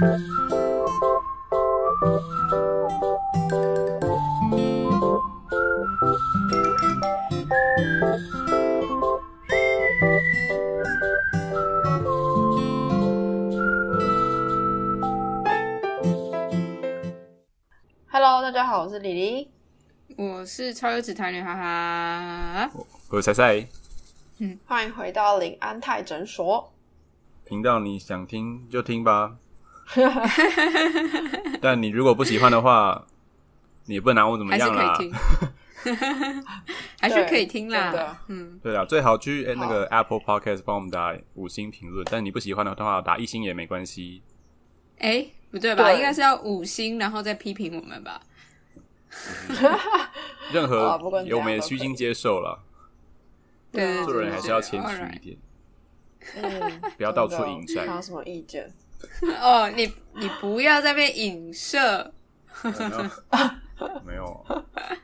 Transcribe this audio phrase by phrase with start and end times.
[0.00, 0.16] Hello，
[18.40, 19.50] 大家好，我是李黎。
[20.16, 22.70] 我是超优质台女，哈哈。
[23.10, 23.68] 我是赛赛，
[24.38, 26.72] 嗯，欢迎回到林安泰诊所。
[27.44, 29.36] 频道你想听就听吧。
[31.60, 33.06] 但你如果不喜欢的话，
[33.86, 34.94] 你也不能拿我怎么还是样啦。
[34.96, 36.44] 可以听，
[37.00, 38.22] 还是可以听啦。
[38.28, 44.22] 嗯，对啊，最好去诶那个 Apple Podcast 帮我们打五星评论，但你不喜欢的话，打一星也没关系。
[44.98, 45.84] 哎，不对吧？
[45.84, 48.20] 对应该是要五星，然后再批评我们吧？
[50.52, 52.62] 任何我们也虚心接受了，
[53.72, 55.18] 对做人还是要谦对虚一。
[55.18, 55.36] 点。
[56.36, 58.70] 嗯，不要到处引战有什么意见？
[59.40, 62.12] 哦，你你不要在那边影射。
[64.04, 64.46] 没有，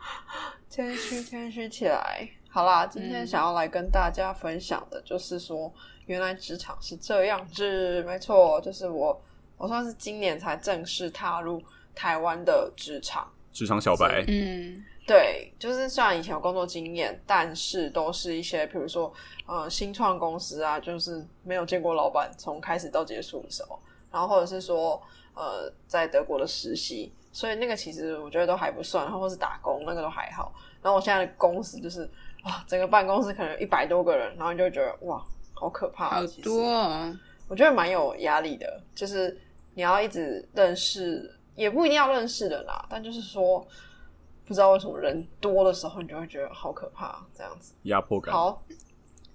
[0.68, 2.28] 谦虚， 谦虚起来。
[2.48, 5.72] 好啦，今天想要来跟大家分享的，就是说，
[6.06, 8.02] 原来职场是这样子。
[8.04, 9.22] 没错，就是我，
[9.56, 11.62] 我算是今年才正式踏入
[11.94, 13.30] 台湾的职场。
[13.52, 19.12] 职场小白，嗯对，就是虽然以前有工作经验，但是都是一些，比如说
[19.46, 23.78] 呃新创公司啊，就是没有见过老板从开始到结束的时候，
[24.10, 25.00] 然后或者是说
[25.34, 30.52] 呃在德国的实习，所以那个其实我觉得都还不算，然后或是打工那个都还好。
[30.82, 32.08] 然后我现在的公司就是
[32.44, 37.16] 哇，整个办公室可能有一百多个人，然后你就会觉得哇，好可怕、好多哦。
[37.48, 39.36] 我觉得蛮有压力的，就是
[39.74, 43.64] 你要一直认识，也不一定要认识的啦，但就是说，
[44.46, 47.74] 不知道为什么人多的时候，你就会觉得好可怕，这样子。
[47.82, 48.32] 压迫感。
[48.32, 48.62] 好，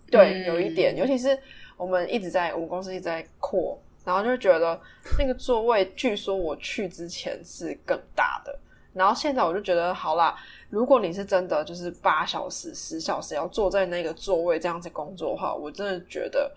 [0.09, 1.38] 对，嗯有一点，尤其是
[1.76, 4.80] 我们一直在我们公司一直在扩，然后就会觉得
[5.20, 8.58] 那个座位，据说我去之前是更大的，
[8.94, 10.34] 然后现在我就觉得，好啦，
[10.70, 16.50] 如果你是真的就是八小时、十小时要坐在那个座位这样子工作的话，我真的觉得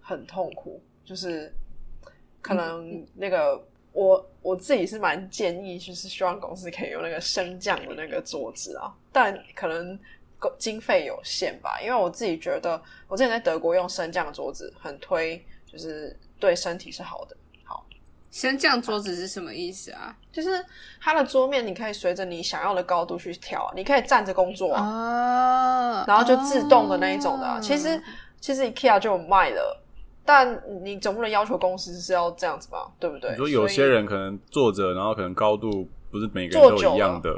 [0.00, 1.54] 很痛苦，就是
[2.42, 3.64] 可能那个。
[3.92, 9.98] 我我自己是蛮建议，就是希望公司可以用那个升降的那个桌子啊，但可能
[10.38, 17.36] 够经费有限吧，因为我自己觉得，我之前在德国用升降桌子，很推，就是对身体是好的。
[17.64, 17.84] 好，
[18.30, 20.16] 升降桌子是什么意思啊？
[20.32, 20.64] 就是
[21.00, 28.02] 它的桌面，你可以随着你想要的高度去调，你可以站着工作啊，哦，然后就自动的那一种的其实
[28.40, 29.79] 其实 IKEA 就有卖的，
[30.24, 33.30] 但你总不能要求公司是要这样子吧，对不对？
[33.30, 37.34] 你说有些人可能坐着，然后可能高度不是每个人都一样的，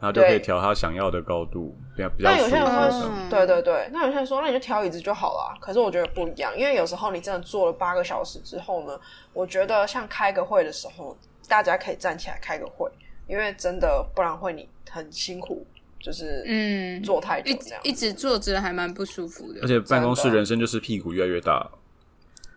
[0.00, 5.56] 他就可以调他想要的高度，比较比较那有些人会说对对对，那有些人说，那你就调椅子就好了。
[5.60, 8.98] 可是我觉得不一样，因为有时候你真的坐了八个小时之后呢，
[9.32, 11.16] 我觉得像开个会的时候，
[11.48, 12.90] 大家可以站起来开个会，
[13.26, 15.66] 因为真的不然会你很辛苦，
[16.00, 17.80] 就是嗯，坐太久一这样。
[17.84, 19.68] 一直坐着还蛮不舒服的而。
[19.68, 21.70] 且办公室人生就是屁股越来越大，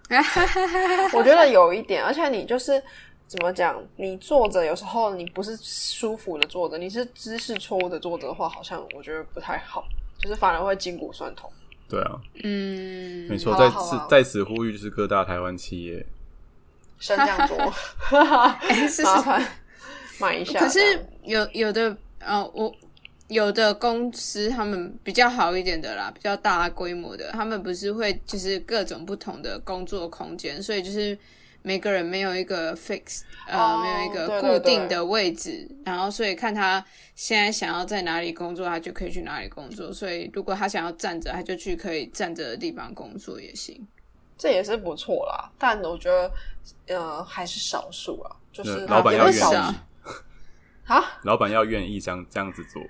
[1.14, 2.81] 我觉得有一点，而且你就是
[3.28, 9.86] 怎么讲，你坐着有时候你不是舒服的坐着，你是姿势错误的坐着的话，好像我觉得不太好，
[10.19, 11.50] 就是反而会筋骨酸痛。
[11.88, 16.06] 对啊，嗯，没错，在此在此呼吁就是各大台湾企业，
[17.00, 17.58] 升降桌，
[19.03, 19.44] 麻烦
[20.19, 20.59] 买一下。
[20.59, 20.80] 可是
[21.24, 22.72] 有有的呃，我
[23.29, 31.17] 有的公司他们比较好一点的啦，比较大规模的，他们不是会就是各种不同的工作空间，所以就是
[31.62, 39.94] 每个人没有一个 fix 呃、哦没有一个固定的位置，然后所以看他现在想要在哪里工作，他就可以去哪里工作。
[39.94, 43.88] 所以如果他想要站着，他就去可以站着的地方工作也行。
[44.38, 45.28] 这也是不错。
[45.28, 46.31] 啦，但我觉得
[46.88, 49.56] 呃还是少数啊，就是老板要愿意，
[50.85, 51.06] 啊。
[51.23, 52.81] 老板要愿意这样这样子做。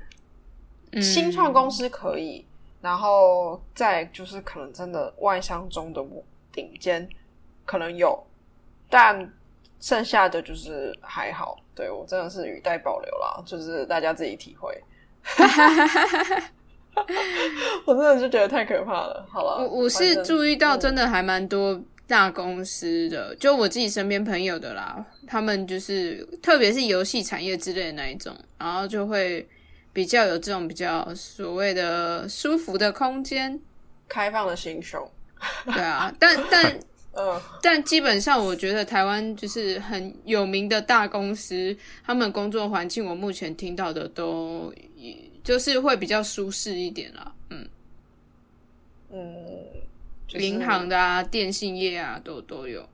[0.91, 2.45] 嗯，新创公司可以，
[2.81, 6.03] 然后再就是可能真的外商中的
[6.51, 7.07] 顶尖
[7.66, 8.22] 可能有，
[8.89, 9.31] 但
[9.79, 11.58] 剩下的就是还好。
[11.75, 14.84] 对我真的是语带保留啦，就是大家自己体会。
[17.85, 19.25] 我真的是觉得太可怕了。
[19.31, 29.47] 好了，我我是注意到，嗯真的还蛮多大公司的，就我自己身边朋友的啦，他们就是特别是游戏产业之类的那一种，然后就会
[29.91, 33.59] 比较有这种比较所谓的舒服的空间，
[34.08, 35.09] 开放的心胸。
[35.66, 36.80] 对啊，但但
[37.14, 41.76] 嗯，但基本上，我觉得台湾就是很有名的大公司，
[42.06, 44.74] 他们工作环境，我目前听到的都
[45.44, 47.34] 就是会比较舒适一点啦。
[47.50, 47.68] 嗯，
[49.12, 49.28] 嗯，
[50.28, 52.88] 就是银行的啊、电信业啊，都都有。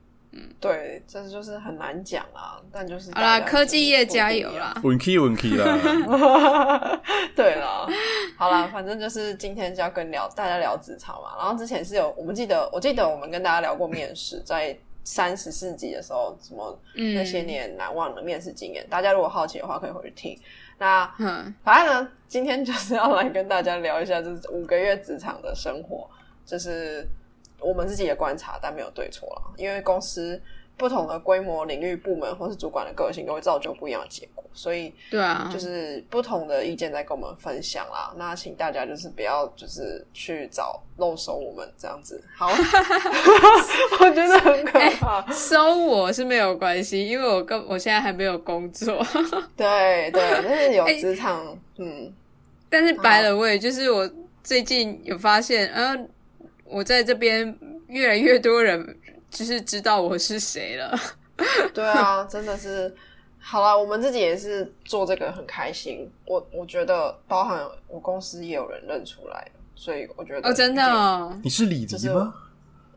[0.60, 2.60] 对，这就是很难讲啊。
[2.72, 4.74] 但就是好啦，科技业加油啦！
[4.84, 7.00] 稳 key 稳 key 啦。
[7.34, 7.88] 对了，
[8.36, 11.36] 好啦，反正就是今天就要跟聊大家聊职场嘛。
[11.38, 18.86] 然后之前是有我们记得，我记得我们跟大家聊过面试，在三十四集的时候，什么嗯那些年难忘的面试经验。
[18.88, 20.38] 大家如果好奇的话，可以回去听。
[20.78, 26.08] 那嗯，反正呢，今天就是要来跟大家聊一下，就是五个月职场的生活，
[26.44, 27.08] 就是
[27.60, 29.42] 我们自己的观察，但没有对错啦。
[29.56, 30.40] 因为公司
[30.76, 38.12] 不同的规模、领域、部门或是主管的个性，都会造就不一样的结果，所以对啊，就是不同的意见在跟我们分享啦。
[38.16, 42.22] 那请大家就是不要就是去找漏收我们这样子。
[42.36, 42.48] 好，
[44.00, 45.26] 我觉得很可怕。
[45.32, 49.02] 收我是没有关系，因为我跟我现在还没有工作。
[49.56, 52.12] 对 对，但是有哎职场，嗯，
[52.68, 54.06] 但是白了我也就是我
[54.42, 55.96] 最近有发现，呃，
[56.68, 57.58] 我在这边
[57.88, 58.98] 越来越多人
[59.30, 60.98] 就是知道我是谁了。
[61.72, 62.94] 对啊，真的是。
[63.38, 66.10] 好了，我们自己也是做这个很开心。
[66.24, 72.34] 我我觉得，包含我公司也有人认出来，所以我觉得哦，真的哦，你是李就是黎吗？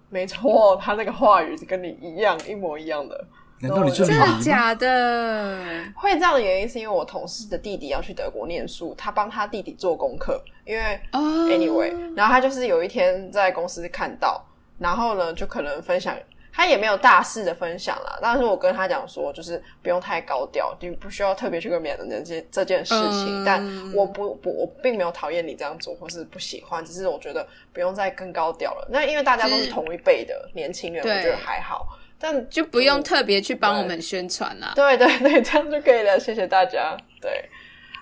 [0.10, 3.27] 没错，他那个话语跟你一样，一模一样的。
[3.61, 4.44] 难道你是李真的？
[4.44, 5.57] 假的？
[5.95, 11.19] 会这样的原因是因为我同事的弟弟要去德国念书，他帮他弟弟做功课，因为哦
[11.50, 14.44] anyway，然后他就是有一天在公司看到，
[14.77, 16.15] 然后呢就可能分享，
[16.53, 28.88] 他也没有大肆的分享啦，但是我跟他讲说，就是不用太高调，你不需要特别去跟别人讲这件这件事情，嗯但我不不我并没有讨厌你这样做，或是不喜欢，只是我觉得不用再更高调了。
[28.89, 31.88] 那因为大家都是同一辈的年轻人，我觉得还好，
[32.19, 34.74] 但就不用特别去帮我们宣传啦。
[34.75, 36.19] 对 对对，这样就可以了。
[36.19, 36.98] 谢谢大家。
[37.21, 37.50] 对，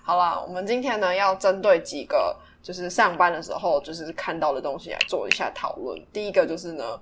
[0.04, 5.98] 好啦，我们今天呢要针对几个就是上班的时候就是看到的东西来做一下讨论。
[6.12, 7.00] 第一个就是呢，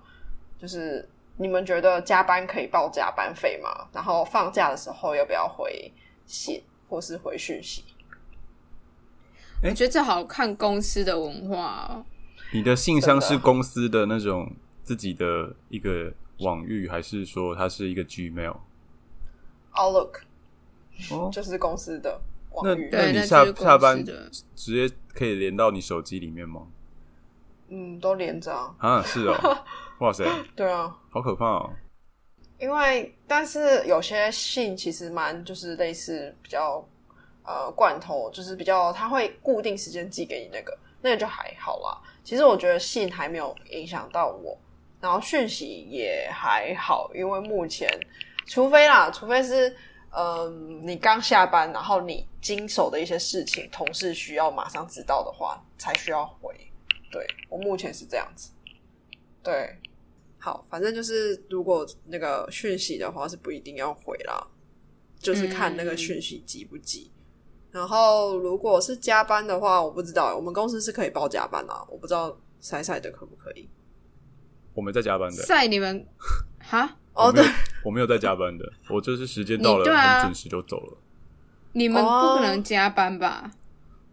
[0.59, 1.07] 就是
[1.37, 3.87] 你们觉得加班可以报加班费吗？
[3.93, 5.91] 然后放假的时候要不要回
[6.25, 7.83] 信或是回讯息？
[9.63, 12.05] 我觉得这好看公司的文化哦。
[12.51, 14.51] 你的信箱是公司的那种
[14.83, 20.19] 自己的一个网域，还是说它是一个 Gmail？Outlook
[21.11, 22.19] 哦，就是公司的
[22.63, 24.03] 那网域，那你下下班
[24.55, 26.67] 直接可以连到你手机里面吗？
[27.69, 28.75] 嗯，都连着啊。
[28.77, 29.57] 啊，是哦，
[29.99, 30.23] 哇塞，
[30.55, 31.73] 对啊，好可怕哦！
[32.59, 36.83] 因为但是有些信其实蛮就是类似比较
[37.43, 42.01] 呃罐头，就是比较它会固定时间寄给你那个，那个就还好啦。
[42.23, 44.57] 其实我觉得信还没有影响到我，
[45.05, 47.87] 然后讯息也还好，因为目前
[48.47, 49.75] 除非啦，除非是
[50.09, 56.55] 嗯、你刚下班，然后你经手的一些事情，同事需要马上知道的话，才需要回。
[57.11, 58.49] 对我目前是这样子，
[59.43, 59.77] 对。
[60.39, 64.47] 好，反正就是如果那个讯息的话是不一定要回啦，
[65.19, 67.11] 就是看那个讯息急不急。
[67.71, 73.69] 然后如果是加班的话，我不知道，我们公司是可以报加班啦，我不知道赛赛的可不可以。
[74.75, 76.05] 我们在加班的，在你们
[76.61, 76.97] 哈？
[77.13, 77.43] 哦，对，
[77.83, 80.97] 我没有在加班的，我就是时间到了，很准时就走了。
[81.71, 83.49] 你们哦不可能加班吧？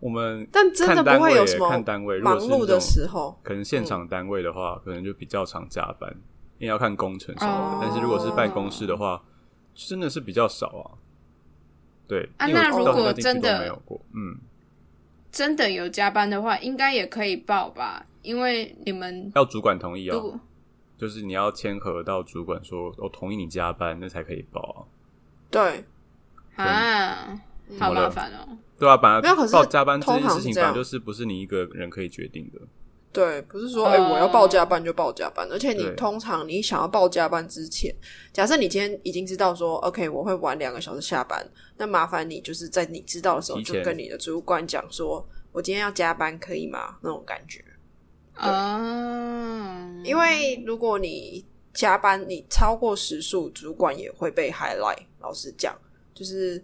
[0.00, 6.10] 我们但真的不看单位耶会有什么看单位，如果是忙碌的时候，可能现场单位的话，可能就比较常加班，
[6.58, 7.58] 因为要看工程什么的。
[7.58, 9.22] 哦但是如果是办公室的话，
[9.74, 10.86] 真的是比较少啊。
[12.08, 14.36] 对，啊因为我那如果真的都没有过，嗯，
[15.30, 18.04] 真的有加班的话，应该也可以报吧？
[18.22, 20.40] 因为你们要主管同意啊如，果
[21.02, 24.78] 就是你要签合到主管说我同意你加班，那才可以报啊。
[25.50, 25.84] 对，
[26.54, 27.40] 啊，
[27.76, 28.56] 好麻烦哦。
[28.78, 32.60] 对啊，本来没有可是报加班这件通常事情，本来就是不是你一个人可以决定的。
[33.12, 37.92] 对，不是说哦哎、我要报加班就报加班，而且你通常你想要报加班之前，
[38.32, 41.44] 假设你今天已经知道说，OK，我会晚两个小时下班，
[41.78, 46.94] 那麻烦你就是在你知道的时候就跟你的主管讲说，我今天要加班可以吗？
[47.00, 47.64] 那种感觉，
[48.34, 55.04] 啊，因为如果你加班你超过时数，主管也会被 highlight。
[55.20, 55.76] 老实讲，
[56.14, 56.62] 就是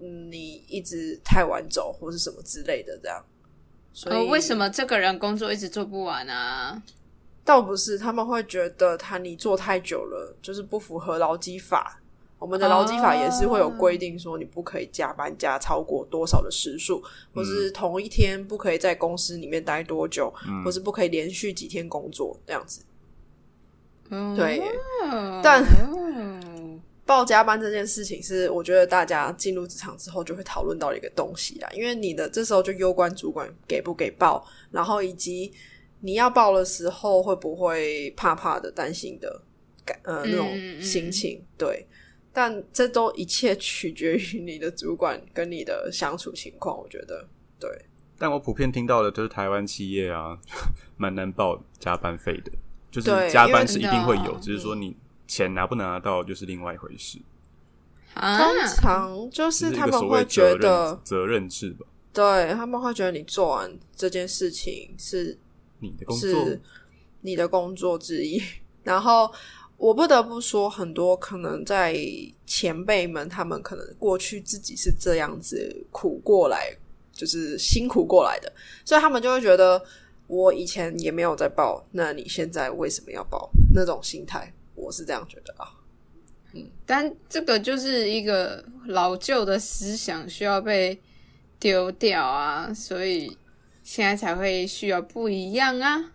[0.00, 3.24] 嗯，你一直太晚走或是什么之类的这样。
[3.92, 6.82] 所以、呃，为什么这个人工作一直做不完啊？
[7.44, 12.00] 倒不是，他们会觉得他你做太久了，就是不符合劳基法。
[12.38, 17.02] 我们的劳基法也是会有规定，说你不可以加班加超过多少的时数，
[17.34, 20.32] 或是同一天不可以在公司里面待多久，
[20.64, 22.80] 或是不可以连续几天工作这样子。
[24.10, 24.62] 嗯对，
[25.42, 35.52] 但嗯 报加班这件事情是，我觉得大家进入职场之后就会讨论到一个东西啦，因为你的这时候就攸关主管给不给报，然后以及
[36.00, 39.42] 你要报的时候会不会怕怕的、担心的，
[39.84, 41.84] 感呃那种嗯嗯嗯心情，对。
[42.32, 47.26] 但这都一切取决于你的主管跟你的相处情况，我觉得
[47.58, 47.70] 对。
[48.16, 50.38] 但我普遍听到的都是台湾企业啊，
[50.96, 52.52] 蛮难报加班费的，
[52.90, 57.18] 就是对加班是一定会有，只是说你钱拿不拿到就是另外一回事，
[58.14, 61.86] 啊，通常就就是他们会觉得任，责任制吧。
[62.12, 65.38] 对他们会觉得你做完这件事情是
[65.78, 66.60] 你的工作是
[67.20, 68.42] 你的工作之一。
[68.82, 69.30] 然后
[69.78, 71.96] 我不得不说，很多可能在
[72.44, 76.76] 前辈们，他们可能过去自己是这样子苦过来，
[77.12, 78.52] 就是辛苦过来的，
[78.84, 79.82] 所以他们就会觉得
[80.26, 83.48] 我以前也没有在报，那你现在为什么要报？
[83.72, 85.70] 那种心态，我是这样觉得啊。
[86.54, 90.98] 嗯但这个就是一个老旧的思想，需要被
[91.60, 93.36] 丢掉啊，所以
[93.84, 96.12] 现在才会需要不一样啊。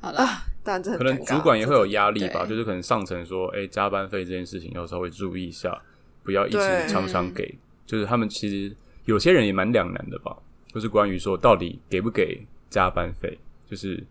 [0.00, 5.80] 好了，啊，但这可能主管也会有压力吧，就是可能上层说，哎、加班费这件事情要稍微注意一下，
[6.22, 7.58] 不要一直常常给。
[7.86, 10.36] 就是他们其实有些人也蛮两难的吧，
[10.68, 13.38] 就是关于说到底给不给加班费，
[13.68, 14.04] 就是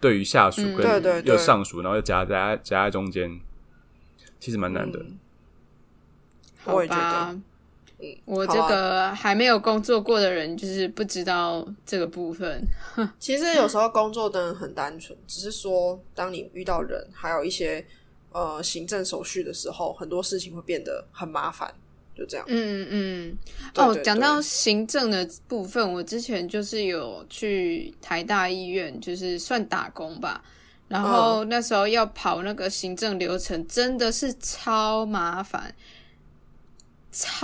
[0.00, 1.32] 对于下属嗯跟对对对。
[1.32, 3.40] 又上属，然后又夹在夹在中间，
[4.38, 4.98] 其实蛮难的。
[4.98, 5.18] 嗯。
[6.64, 7.34] 好我也觉吧
[8.12, 8.20] 得。
[8.26, 12.62] 我这个还没有工作过的人，就是不知道这个部分。
[13.18, 17.84] 其实有时候工作的人很单纯，只是说当你遇到人，还有一些
[18.32, 21.72] 呃行政手续的时候，很多事情会变得很麻烦，
[22.16, 22.44] 就这样。
[22.48, 23.38] 嗯嗯，
[23.76, 30.42] 哦，讲到行政的部分，我之前就是有去台大医院，就是算打工吧。
[30.86, 35.74] 然后那时候要跑那个行政流程，真的是超麻烦，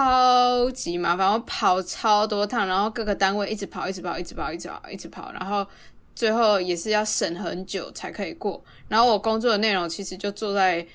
[0.00, 1.30] 超级麻烦。
[1.30, 5.66] 我跑超多趟，然后各个单位一直跑，一直跑，一直跑，一直跑，一直跑，然后
[6.14, 8.62] 最后也是要审很久才可以过。
[8.88, 10.87] 然后我工作的内容其实就坐在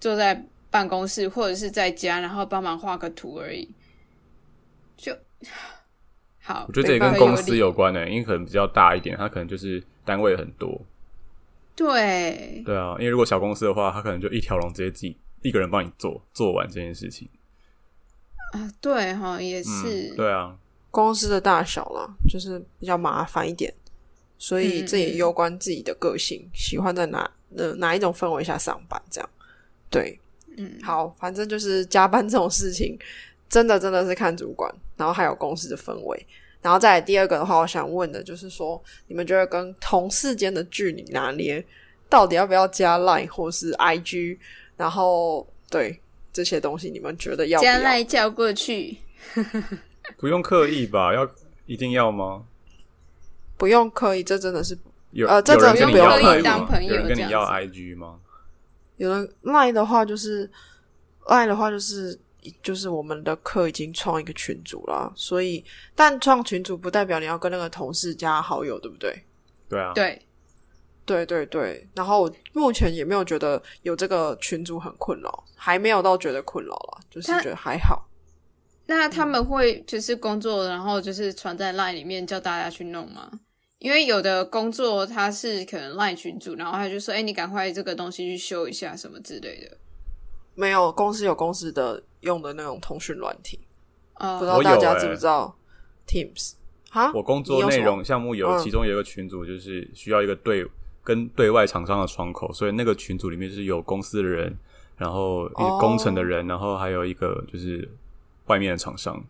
[0.00, 3.68] 坐在办公室或者是在家，然后帮忙画个图而已。
[4.96, 5.14] 就
[6.42, 10.80] 好，我觉得这也跟公司有关的、因为可能比较大一点，它可能就是单位很多。
[11.74, 17.28] 对对啊，因为如果小公司的话，他可能就一条龙直接自己一个人帮你做做完这件事情。
[18.52, 20.56] 啊，对哈，也是、嗯，对啊，
[20.90, 23.72] 公司的大小啦，就是比较麻烦一点，
[24.38, 29.28] 所以嗯这也攸关自己的个性，喜欢在哪呃哪一种氛围下上班，这样。
[29.90, 30.18] 对，
[30.56, 32.98] 嗯，好，反正就是加班这种事情，
[33.48, 36.26] 真的真的是看主管，然后还有公司的氛围。
[36.62, 41.64] 然后再来第二个的话，我想问的就是说，你们觉得跟同事间的距离拿捏，
[42.08, 44.38] 到底要不要加 Line 或是 IG？
[44.76, 46.00] 然后对
[46.36, 47.78] 这些东西，你们觉得要不加？
[47.78, 48.98] 赖叫过去，
[50.20, 51.14] 不用刻意吧？
[51.14, 51.26] 要
[51.64, 52.44] 一定要吗？
[53.56, 54.76] 不用刻意，这真的是
[55.12, 58.20] 有呃这有人真的是不用刻意当朋友有人跟你要 IG 吗？
[58.98, 60.46] 有人 Line 的话，就是
[61.24, 62.18] Line 的话，就是
[62.62, 65.64] 就是我们的课已经创一个群组了，所以
[65.94, 69.18] 但创群组不代表你要跟那个同事加好友，对不对？
[69.70, 70.20] 对啊，对，
[71.06, 78.06] 对对对，然后目前也没有觉得有这个群组很困扰，还没有到觉得困扰了，就是觉得还好。
[78.88, 83.30] 那他们会就是工作，然后就是传在 LINE 里面叫大家去弄吗？
[83.78, 89.76] 因为有的工作他是可能 LINE 群组，然后他就说：“哎、你赶快这个东西去修一下什么之类的。
[90.54, 93.60] 没有公司有公司的用的那种通讯软体，
[94.14, 95.58] 哦”不知道大家欸知不知道
[96.06, 96.52] Teams
[96.90, 97.12] 啊？
[97.12, 100.64] 我工作内容项目有嗯其中有一个群组，就是需要一个对
[101.06, 104.52] 跟对外厂商的窗口，所以那个群组里面是有公司的人，
[104.96, 105.48] 然后
[105.78, 107.88] 工程的人，然后还有一个就是
[108.46, 109.22] 外面的厂商。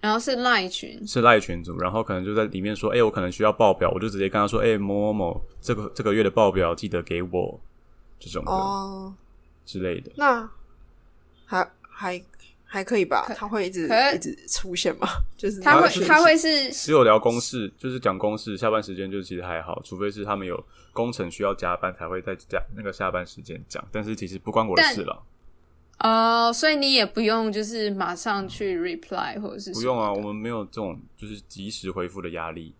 [0.00, 7.60] 然后是 LINE 群，是赖群组，然后可能就在里面说，哎、我可能需要报表，我就直接跟他说，哎、某某某，这个这个月的报表记得给我，
[8.20, 9.12] 这种的、哦，
[9.64, 10.12] 之类的。
[10.16, 10.48] 那
[11.46, 12.22] 还还
[12.70, 13.24] 还可以吧？
[13.26, 15.08] 可它会一直一直出现吗？
[15.38, 25.22] 就是他会他会是只有聊公事，就是讲公事，下班时间就其实还好，除非是他们有工程需要加班才会在加那个下班时间讲，但是其实不关我的事了。
[26.00, 32.74] 哦，所以你也不用就是马上去 reply 或者是不用啊，我们们没有这种就是及时回复的压力。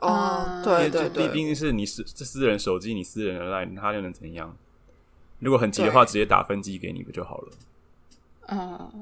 [0.00, 4.56] 哦，对对对毕竟是你私这私人手机，你私人的 line，他又能怎样？
[5.40, 7.52] 如果很急的话，直接打分机给你不就好了？
[8.48, 8.92] 哦，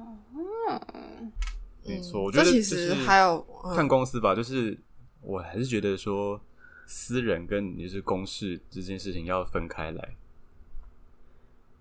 [1.84, 4.78] 没错，我嗯觉得其实还有嗯看公司吧，就是
[5.20, 6.40] 我还是觉得说
[6.86, 10.16] 私人跟就是公事这件事情要分开来，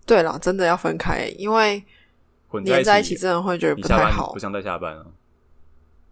[0.06, 1.84] 对了，真的要分开，因为
[2.48, 4.40] 混连在一一起真的会觉得不太好不。
[4.40, 5.06] 想再下班啊。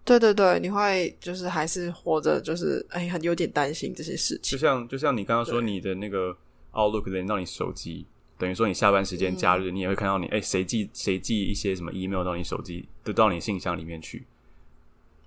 [0.06, 4.58] 对对对，你会就是还是活着，就是哎，很有点担心这些事情就。
[4.58, 6.36] 像就像你刚刚说你的那个
[6.72, 8.08] Outlook 连到你手机，
[8.40, 14.26] 等于说你下班时间、假日，你也会看到你哎谁寄谁寄一些什么 email 到你手机，都到你信箱里面去。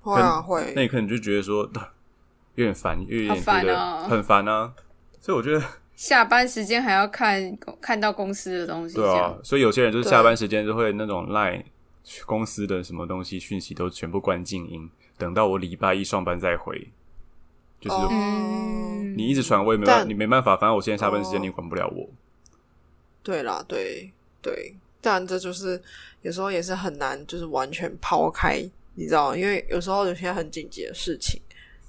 [0.01, 1.71] 会啊会，那你可能就觉得说
[2.55, 4.73] 有点烦，有点好烦觉得哦很烦啊。
[5.21, 5.63] 所以我觉得，
[5.95, 11.63] 下班时间还要看看到公司的东西，对啊，所以有些人就是下班时间就会那种赖
[12.27, 16.89] 公司的什么东西讯息都全部关静音，等到我礼拜一上班再回。
[17.79, 17.97] 就是
[19.17, 22.09] 你一直传我也没办法，你没办法，反正我现在下班时间哦你管不了我。
[23.23, 25.81] 对啦，对对，但这就是
[26.23, 28.59] 有时候也是很难，就是完全抛开，
[28.95, 31.41] 你知道，因为有时候有些很紧急的事情，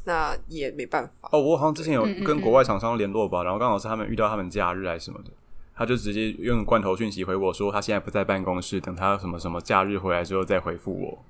[0.03, 1.29] 那也没办法。
[1.31, 5.31] 哦，我好像之前有跟国外厂商联络吧，然后刚好是他们遇到他们假日还是什么的，
[5.75, 11.25] 他就直接用罐头讯息回我说他现在不在办公室，等他什么什么假日回来之后再回复我，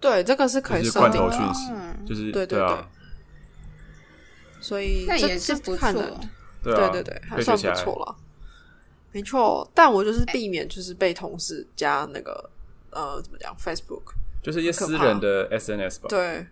[0.00, 2.88] 对，这个是可以是罐设定的，头讯息嗯，就是对对啊，
[4.60, 5.92] 所以这那也是不错。
[6.62, 8.16] 对啊，对对对，还算不错了。
[9.14, 12.50] 没错，但我就是避免就是被同事加那个
[12.90, 14.02] 呃怎么讲 Facebook，
[14.42, 16.44] 就是一些私人的 SNS 吧，对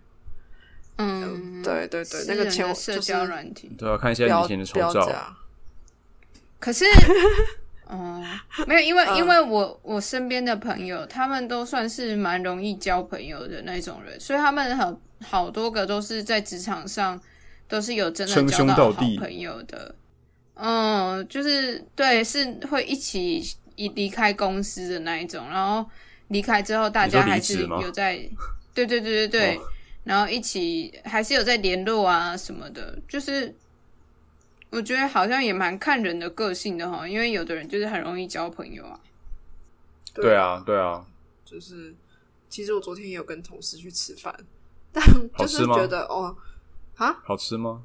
[0.97, 3.69] 嗯，对对对，那个人的社交软体。
[3.77, 5.35] 对啊，看一些以前的丑照，
[6.59, 6.85] 可是，
[7.89, 8.23] 嗯，
[8.65, 17.19] 没有，因为嗯因为我我身边的朋友，他们都算是蛮容易交朋友的那种人，所以他们很好多个都是在职场上
[17.67, 19.93] 都是有真的称交到好兄道弟朋友的。
[20.55, 23.41] 嗯，就是对，是会一起
[23.75, 25.89] 一离开公司的那一种，然后
[26.27, 28.15] 离开之后，大家还是有在，
[28.73, 29.61] 对对对对对，哦。
[30.03, 33.55] 然后一起还是有在联络啊什么的，就是
[34.69, 38.99] 我觉得好像也蛮看人的个性的哈，因为有的人就是很容易交朋友啊。
[40.13, 41.05] 对啊，对啊，
[41.45, 41.95] 就是
[42.49, 44.35] 其实我昨天也有跟同事去吃饭，
[44.91, 45.03] 但
[45.37, 46.35] 就是觉得哦
[46.97, 47.81] 啊，好吃吗？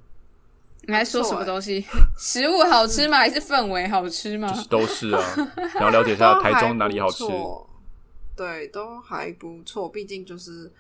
[0.83, 1.85] 你还说什么东西？
[2.17, 3.19] 食物好吃吗？
[3.19, 4.63] 还是氛围好吃吗就？
[4.63, 5.21] 是都是啊，
[5.75, 7.25] 然后了解一下台中哪里好吃
[8.37, 9.89] 对， 都还不错。
[9.89, 10.71] 毕竟就是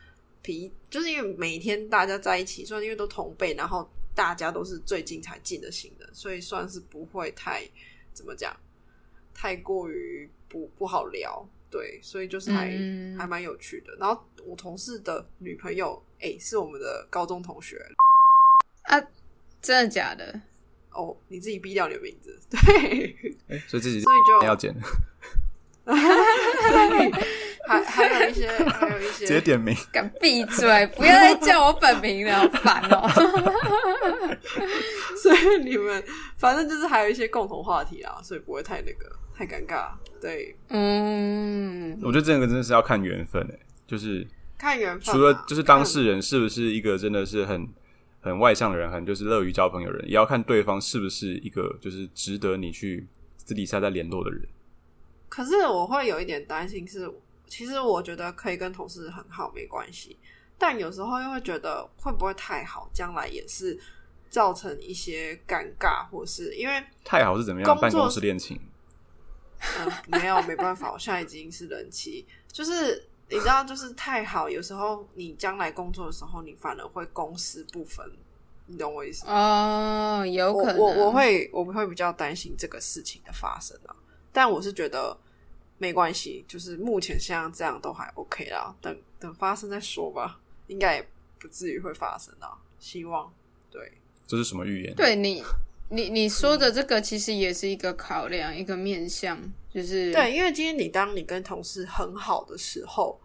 [0.42, 7.62] 皮，就是因为每天大家在一起，虽然因为都同辈，然后大家都是最近才进的新的，所以算是不会太
[8.14, 8.54] 怎么讲，
[9.34, 11.46] 太过于不不好聊。
[11.70, 13.94] 对，所以就是还、嗯还蛮有趣的。
[14.00, 17.76] 然后我同事的女朋友，哎、是我们的高中同学
[18.84, 18.98] 啊，
[19.60, 20.40] 真的假的？
[20.92, 23.14] 哦，你自己逼掉你的名字， 对，
[23.48, 24.74] 哎所以自己所以就要剪，
[27.68, 29.76] 还还有一些，还有一些直接点名。
[29.92, 30.86] 敢闭嘴！
[30.96, 33.08] 不要再叫我本名了，好烦哦。
[35.22, 36.02] 所以你们
[36.36, 39.90] 反正就是还有一些共同话题啊，所以不会太那个太尴尬。
[40.20, 47.68] 对，嗯，我觉得这个真的是要看缘分诶，就是看缘分啊、除了就是当事人是不是一个真的是很
[48.28, 54.46] 很外向的人，很就是乐于交朋友的人，也要看对方是不是一个就是值得你去私底下再联络的人。
[55.28, 57.10] 可是我会有一点担心是，
[57.46, 60.16] 其实我觉得可以跟同事很好没关系，
[60.58, 63.78] 但有时候又会觉得会不会太好，将来也是
[64.28, 67.78] 造成一些尴尬，或是因为太好是怎么样？
[67.80, 68.60] 办公室恋情，
[69.78, 78.10] 嗯，没有，没办法，我现在已经是人妻，就是你知道，就是太好，有时候你将来工作的时候，你反而会公私不分，
[78.66, 80.20] 你懂我意思吗？
[80.20, 83.94] 哦，有我可能，我我会我会比较担心这个事情的发生啊，
[84.32, 85.16] 但我是觉得
[85.76, 93.30] 没关系，就是目前像这样都还 OK 啦，等等发生再说吧，应该也不至于会发生啊，希望
[93.70, 93.92] 对，
[94.26, 94.94] 这是什么预言？
[94.94, 95.44] 对你，
[95.90, 99.38] 你你说的这个其实也是一个考量，一个面向，
[99.72, 103.18] 就是对，因为今天你当你跟同事很好的时候，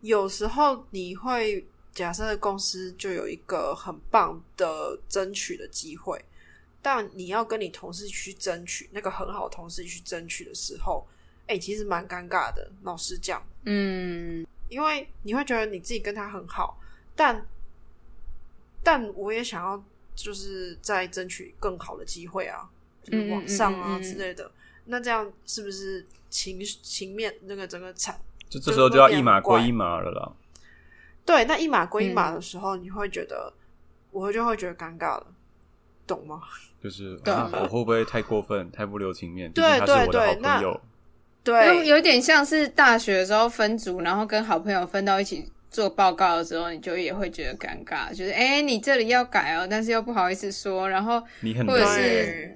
[0.00, 6.24] 有时候你会假设公司就有一个很棒的争取的机会，
[6.80, 11.06] 但你要跟你同事去争取那个很好的同事去争取的时候，
[11.46, 12.70] 哎、其实蛮尴尬的。
[12.82, 16.80] 老实讲，嗯因为你会觉得你自己跟他很好，
[17.14, 17.46] 但
[18.82, 19.84] 但我也想要
[20.22, 22.68] 就是再争取更好的机会啊，
[23.02, 24.50] 就是往上啊嗯嗯嗯嗯之类的。
[24.84, 28.14] 那这样是不是情情面那个整个场
[28.48, 30.32] 就这时候就要一码归一码了啦。
[31.24, 33.52] 对那一码归一码嗯的时候，你会觉得
[34.10, 35.26] 我就会觉得尴尬了，
[36.06, 36.40] 懂吗？
[36.82, 39.50] 就是、啊、我会不会太过分、太不留情面？
[39.52, 40.70] 对对对好朋友。
[40.70, 40.80] 有
[41.44, 52.54] 对，有点像是大学的时候分组，然后跟好朋友分到一起做报告的时候，你就也会觉得尴尬，就是哎、诶你这里要改哦，但是又不好意思说，然后你很或者是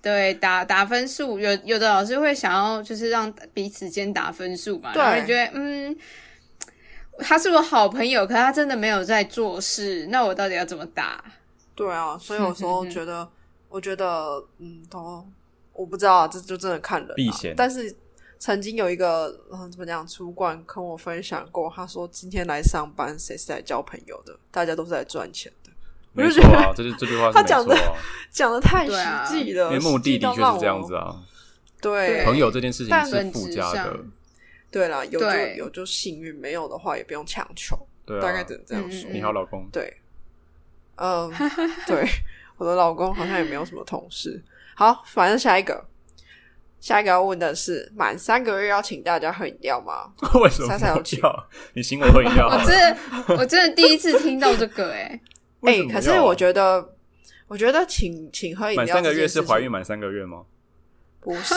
[0.00, 5.96] 对打打分数，有有的老师会想要就是让彼此间打分数嘛，对然后你觉得嗯，
[7.18, 11.24] 他是我好朋友，可他真的没有在做事，那我到底要怎么打？
[11.74, 13.28] 对啊，所以有时候觉得，
[13.68, 15.26] 我觉得嗯，都
[15.72, 17.14] 我不知道啊，这就真的看人、啊。
[17.16, 17.92] 避嫌但是
[18.38, 24.38] 曾经有一个嗯怎么讲，主管跟我分享过，他说今天来上班谁是来交朋友的？
[24.50, 25.70] 大家都是来赚钱的。
[26.14, 27.76] 我没就觉得错啊，这就这句话他讲的
[28.30, 28.92] 讲的太实
[29.32, 31.22] 际了，因为目的的确是这样子啊。
[31.80, 33.98] 对，朋友这件事情但是附加的，
[34.70, 38.22] 对啦，有就有就幸运，没有的话也不用强求，对啊。
[38.22, 39.10] 大概只能这样说。
[39.10, 39.68] 嗯你好，老公。
[39.70, 39.96] 对，
[40.96, 41.30] 嗯，
[41.86, 42.06] 对，
[42.56, 44.42] 我的老公好像也没有什么同事。
[44.74, 45.84] 好，反正下一个，
[46.84, 50.12] 下一个要问的是，满三个月要请大家喝饮料吗？
[50.42, 51.18] 为什么莎莎有请？
[51.72, 52.62] 你请我喝饮料我。
[52.62, 52.98] 真的
[53.38, 55.20] 我真的第一次听到这个、哎，哎、
[55.60, 56.94] 为什么要啊可是我觉得，
[57.48, 60.42] 我觉得请请喝饮料满三个月是怀孕满三个月吗？
[61.20, 61.54] 不是？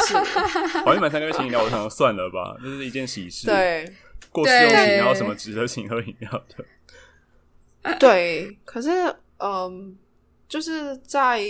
[0.86, 3.94] 怀孕满三个月请饮料，我想说算了吧，这是一件喜事。，对
[4.32, 6.32] 过试用期然后什么值得请喝饮料
[7.84, 7.96] 的？
[8.00, 9.94] 对，可是嗯，
[10.48, 11.42] 就是在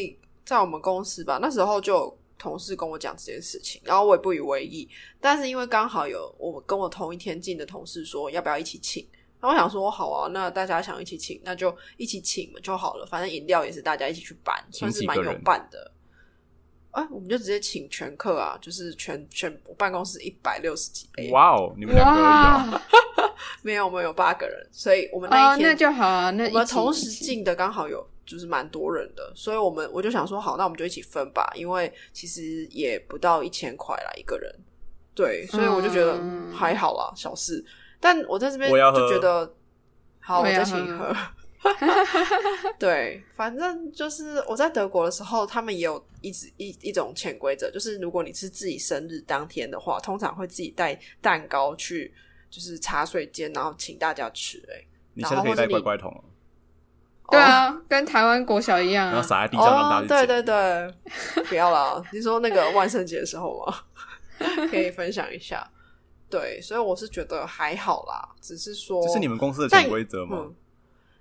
[0.44, 4.88] 在我们公司吧，那时候就有同事跟我讲这件事情，然后我也不以为意。
[5.20, 9.08] 但是因为刚好有我跟我同一天进的同事说要不要一起请，
[9.40, 15.92] 然后我想说好啊，那大家想一起请，那就一起请就好了，反正饮料也是大家一起去办，算是蛮有办的。
[16.92, 22.72] 哎、我们就直接请全客啊，就是全全 我办公室一百六十几杯，哇哦，你们两个而已哦。
[22.72, 22.82] 哇，
[23.62, 34.54] 没有我们有八个人，所以我们那哦，一天、那就好啊，那我们同时进的刚好有就是蛮多人的，所以我们我就想说好，那我们就一起分吧，因为其实也不到一千块啦一个人，
[35.16, 36.22] 对，所以我就觉得、
[36.54, 37.66] 还好啦，小事。
[38.00, 39.52] 但我在这边就觉得
[40.20, 41.16] 好，我再请你喝喝。
[42.78, 52.14] 对，反正就是我在德国的时候，他们也有一直一一种潜规则，就是如果你是自己生日当天的话，通常会自己带蛋糕去，
[52.52, 54.74] 就是茶水间，然后请大家吃、欸。
[54.74, 54.86] 哎，
[55.16, 56.24] 你现在可以带乖乖桶哦，
[57.30, 59.12] 对啊，跟台湾国小一样啊。
[59.12, 60.28] 然后撒在地上让大哦，家去捡。
[60.28, 62.02] 对对对， 不要啦！
[62.14, 63.76] 你说那个万圣节的时候吗？
[64.70, 65.70] 可以分享一下。
[66.30, 70.56] 对，所以我是觉得还好啦，只是说这是你们公司的但潜规则吗嗯？，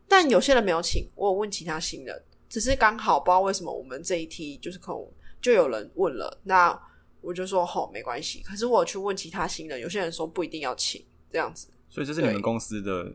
[0.09, 5.01] 但有些人没有请，我有问其他新人，只是刚好不知道为什么我们这一梯就是可能
[5.40, 6.79] 就有人问了，那
[7.21, 8.40] 我就说好没关系。
[8.42, 11.69] 可是我去问其他新人，有些人说不一定要请这样子。
[11.88, 13.12] 所以这是你们公司的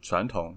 [0.00, 0.56] 传统。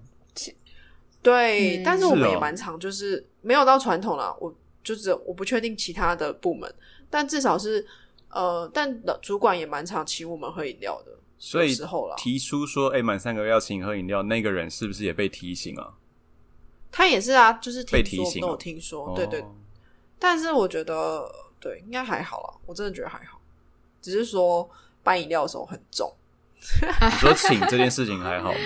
[1.26, 6.72] 对，嗯但是我们也蛮常就是没有到传统啦，我就是我不确定其他的部门，
[7.10, 7.84] 但至少是
[8.30, 15.94] 呃，但主管也蛮常请我们喝饮料的，所以有时候啦，提出说，哎，满三个月要请喝饮料，那个人是不是也被提醒啊？
[16.92, 19.52] 他也是啊，就是被听说都有提醒哦听说，对对哦
[20.20, 23.40] 但是我觉得对应该还好啦，我真的觉得还好，
[24.00, 24.70] 只是说
[25.02, 26.14] 搬饮料的时候很重。
[27.02, 28.58] 你说请这件事情还好吗？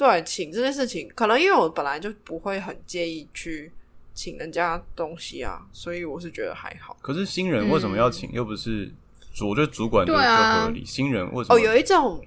[0.00, 3.70] 对，请这件事情，可能因为我本来就不会很介意去
[4.14, 6.96] 请人家东西啊，所以我是觉得还好。
[7.02, 8.32] 可是新人为什么要请？
[8.32, 8.90] 又不是
[9.34, 10.82] 主，我觉得主管就就对啊合理。
[10.86, 11.54] 新人为什么？
[11.54, 12.18] 哦，有一种，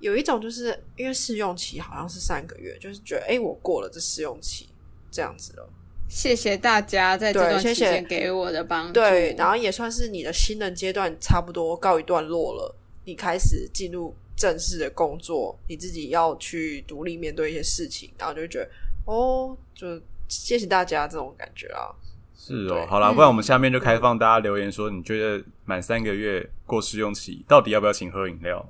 [0.00, 4.68] 有一种就是因为试用期好像是三个月，就是觉得哎、诶我过了这试用期
[5.12, 5.68] 这样子了，
[6.08, 8.94] 谢谢大家在这对段期谢谢间给我的帮助。
[8.94, 18.70] 对，然后也算是你的新人阶段差不多告一段落了，你开始进入正式的工作，你自己要去独立面对一些事情，然后就会觉得
[19.04, 21.92] 哦，就谢谢大家这种感觉啊。
[22.34, 28.66] 是哦好啦，不然我们下面就开放大家留言说，你觉得满三个月过试用期，到底要不要请喝饮料？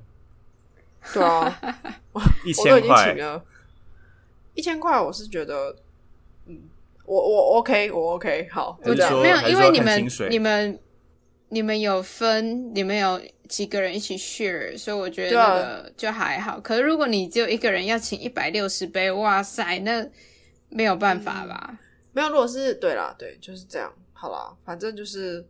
[1.15, 1.47] 对啊，
[2.45, 3.45] 一我都已经请千块，了，
[4.55, 5.77] 一千块，我是觉得，
[6.47, 6.63] 嗯，
[7.05, 10.77] 我我 OK，我 OK，好，我就这样因为你们你们
[11.51, 16.59] 你们有分，你们有几个人一起 share，所以我觉得就还好。
[16.61, 20.09] 可是如果你只有一个人要请一百六十杯，哇塞，那
[20.69, 21.79] 没有办法吧？
[22.13, 25.45] 没有，如果是对啦，对，就是这样，好啦，反正就是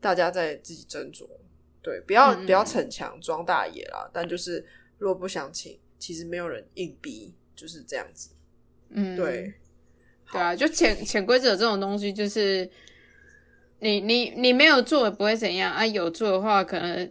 [0.00, 1.26] 大家在自己斟酌，
[1.82, 4.64] 对，不要、嗯不要逞强装大爷啦，但就是
[4.98, 8.30] 如果不想请，其实没有人硬逼，就是这样子，
[8.90, 9.54] 嗯，对，
[10.30, 12.68] 对啊，就潜潜规则这种东西，就是
[13.80, 17.10] 你你你没有做也不会怎样啊，有做的话，可能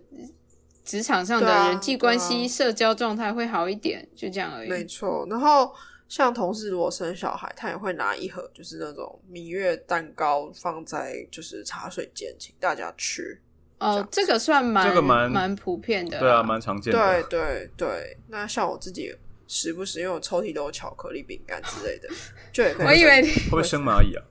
[0.83, 4.69] 职场上的人际关系、社交状态会好一点，就这样而已。
[4.69, 5.25] 没错。
[5.29, 5.73] 然后
[6.07, 13.39] 像同事如果生小孩，他也会拿一盒就是那种蜜月蛋糕放在就是茶水间，请大家吃。
[13.77, 17.23] 哦，这个算蛮这个蛮蛮普遍的啦，对啊，蛮常见对的。
[17.23, 19.13] 对对，那像我自己
[19.47, 22.07] 时不时因为我抽屉都有巧克力饼干之类的，
[22.53, 22.85] 就也可以。
[22.87, 24.23] 我以为你会不会生蚂蚁啊？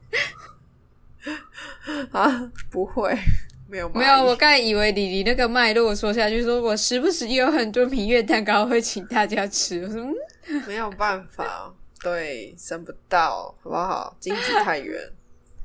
[2.12, 3.16] 啊，不会，
[3.68, 9.82] 没有没有，我刚才以为你你那个脉络说下去，说我时不时也有很多明月蛋糕会请大家吃。
[9.84, 10.02] 我说，
[10.48, 14.16] 嗯， 没有办法，对，生不到，好不好？
[14.20, 15.00] 经济太远，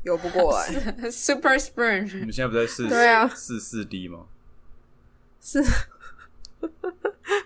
[0.04, 4.26] 游不过来，Super Spring，你们现在不在四对啊四四 D 吗？
[5.42, 5.62] 是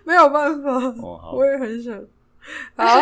[0.03, 0.71] 没有办法。
[0.71, 1.93] 哦，我，也很想。
[2.75, 2.99] 好，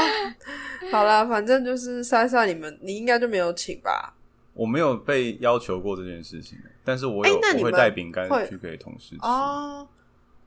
[0.91, 4.13] 好啦，反正就是莎莎，你们你应该就没有请吧？
[4.53, 9.21] 我没有被要求过这件事情，但是我有我会带饼干去给同事吃。
[9.21, 9.87] 哦，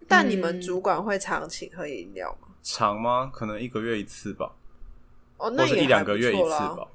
[0.06, 2.48] 但你们嗯主管会常请喝饮料吗？
[2.62, 3.30] 常吗？
[3.32, 4.52] 可能一个月一次吧，
[5.38, 6.50] 哦，那是一两个月一次。
[6.50, 6.88] 吧。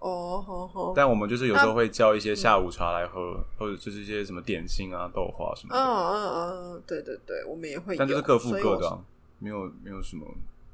[0.00, 0.92] 哦，好好。
[0.94, 5.84] 但我们就是有时候那会叫一些下午茶来喝，或者就是一些什么点心啊、豆花什么嗯的。
[5.84, 8.98] 嗯嗯，对对对，我们也会，但就是各付各的、啊，
[9.40, 10.24] 没有没有什么。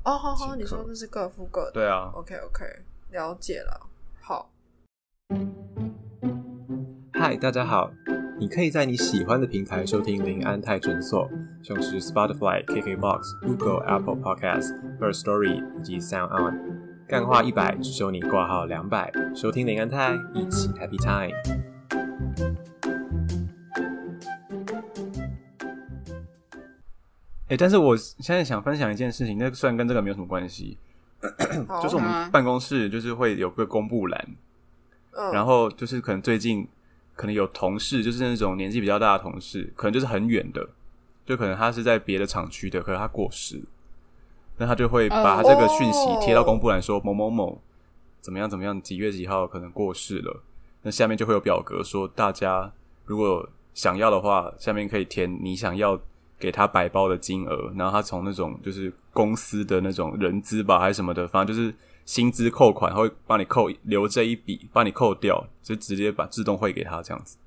[0.04, 1.72] 哦，好好，你说客那是各付各的。
[1.72, 2.64] 对啊，OK OK，
[3.12, 3.88] 了解了。
[5.34, 5.40] 好，
[7.12, 7.90] 嗨，大家好！
[8.38, 11.28] 你可以在你喜欢的平台收听林安泰诊所，
[11.62, 16.58] 像是 Spotify、KKBox、Google、Apple Podcast、First Story 以及 Sound On。
[17.08, 21.34] 干话一百，只收你挂号两百，收听林安泰，一起 Happy Time。
[27.48, 30.78] 哎、但是我现在想分享一件事情，那虽然跟这个没有什么关系，
[31.82, 34.28] 就是我们办公室就是会有个公布栏，
[35.32, 36.66] 然后就是可能最近
[37.14, 40.68] 可能有同事，就是那种年纪比较大的同事，可能就是很远的，
[41.24, 43.62] 就可能他是在别的厂区的，可是他过世，
[44.58, 47.60] 那他就会把他这个讯息贴到公布栏，说某某某
[48.20, 50.42] 怎么样怎么样，几月几号可能过世了，
[50.82, 52.72] 那下面就会有表格说，大家
[53.04, 56.00] 如果想要的话，下面可以填你想要。
[56.36, 61.72] 给他摆包的金额，然后他从那种就是公司的那种人资吧，还是什么的，反正就是
[62.04, 67.38] 薪资扣款，他会帮你扣留这一笔，帮你扣掉，就直接把自动汇给他这样子，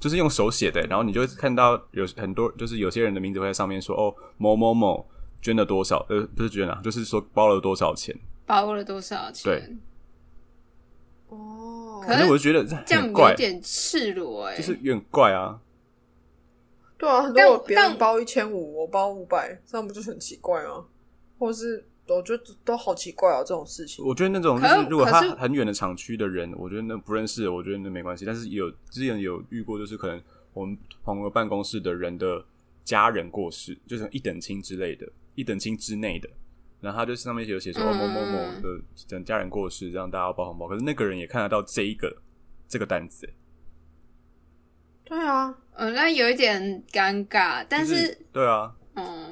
[0.00, 5.06] 就是用手写的，然后你就会看到有很多，就是有些人的名字会在上面说哦某某某
[5.42, 8.14] 捐了多少，呃不是捐啊，就是说包了多少钱，
[8.46, 9.44] 包了多少钱？
[9.44, 9.76] 对，
[11.28, 15.60] 哦，可是我就觉得这样有，点赤裸哎、就是有点怪啊，
[16.96, 20.86] 对啊，很但多别人包一千五，我包五百，这样不就很奇怪吗？
[21.38, 24.04] 或是我觉得都好奇怪哦，这种事情。
[24.04, 28.24] 我觉得那种就是是如果他很远的厂区的人，我觉得那不认识，我觉得那没关系。
[28.24, 32.44] 但是有之前有遇过，就是可能我们朋友办公室的人的
[32.84, 36.28] 家人过世，就是一等亲之类的，一等亲之内的，
[36.80, 40.68] 然后他就上面有写说、嗯哦某某某的等家人过世，让大家要包红包。
[40.68, 42.16] 可是那个人也看得到这一个
[42.68, 43.28] 这个单子，
[45.04, 49.25] 对啊，嗯，那有一点尴尬，但就是对啊，嗯，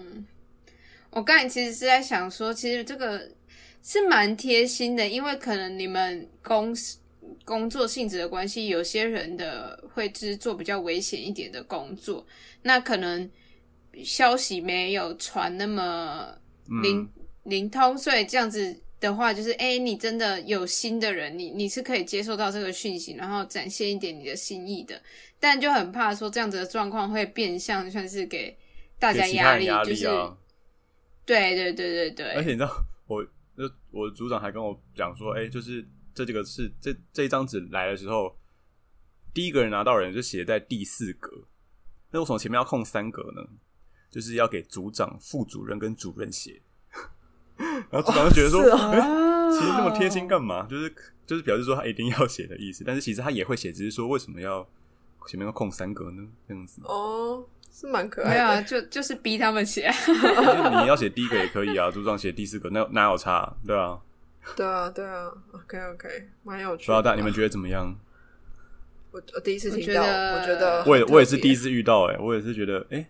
[1.14, 3.30] 我刚才其实是在想说，其实这个
[3.84, 6.98] 是蛮贴心的，因为可能你们公司
[7.44, 12.26] 工作性质的关系，有些人的会是做比较危险一点的工作，
[12.62, 13.30] 那可能
[14.02, 16.36] 消息没有传那么
[16.82, 17.08] 灵、嗯，
[17.44, 25.00] 灵通，所以这样子的话，就是哎、诶你真的有心的人，你你是可以接受到这个讯息，然后展现一点你的心意的，
[25.38, 28.56] 但就很怕说这样子的状况会变相算是给
[28.98, 30.08] 大家给其他人力，就是。
[31.26, 32.70] 对对对对对，而且你知道，
[33.06, 33.24] 我
[33.56, 38.36] 就我组长还跟我讲说，哎、就是这几个是这这一张纸来的时候，
[39.32, 41.30] 第一个人拿到的人就写在第四格，
[42.10, 43.42] 那为什么前面要空三格呢？
[44.10, 46.62] 就是要给组长、副主任跟主任写。
[47.90, 48.62] 然后组长就觉得说，
[49.50, 50.66] 其实那么贴心干嘛？
[50.68, 50.94] 就是
[51.26, 54.64] 就是表示说他一定要写的意思，但是其实他也会写，只是说为什么要
[55.26, 56.22] 前面要空三格呢？
[56.46, 57.44] 这样子，哦，
[57.76, 59.90] 是蛮可没有啊，就就是逼他们写，
[60.80, 63.98] 你要写第一个也可以啊，组长写第四个，那哪有差、对啊，
[64.54, 66.08] 对啊，对啊，OK OK，
[66.44, 67.10] 蛮有趣不知道的。
[67.10, 67.92] 大你们觉得怎么样？
[69.10, 71.68] 我我第一次听到，我觉得我也我也是第一次。
[71.70, 73.04] 遇到、欸，哎，我也是觉得，哎、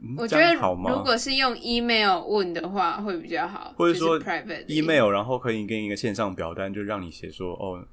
[0.00, 0.90] 嗯我觉得好吗？
[0.90, 7.84] 如果是用 email 问的话会比较好，或者说 private email，然后可以给你一个线上表单，就让你写说，哦，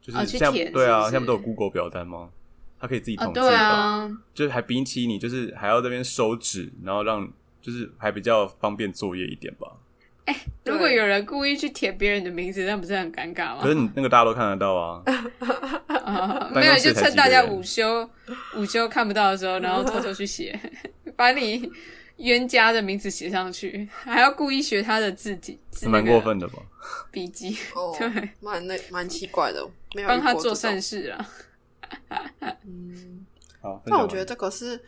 [0.00, 2.30] 就是哦去像、填对啊，现在不都有 Google 表单吗？
[2.78, 7.26] 它可以自己哦，统计、对啊，就是还比起你就是还要这边收纸，然后让
[7.62, 9.72] 就是还比较方便作业一点吧。
[10.24, 10.34] 对。
[10.64, 13.58] 如果有人故意去填别人的名字，那不是很尴尬吗？
[13.62, 15.02] 可是你那个大家都看得到啊，
[16.52, 18.08] 没有，就趁大家午休
[18.56, 20.58] 午休看不到的时候，然后偷偷去写，
[21.14, 21.70] 把你
[22.16, 26.58] 冤家的名字写上去，还要故意学他的字体，字蛮过分的吧？
[27.12, 31.28] 笔记，哦 对，蛮那蛮奇怪的，没有帮他做善事啊。
[32.64, 33.26] 嗯，
[33.60, 34.80] 好，但我觉得这个是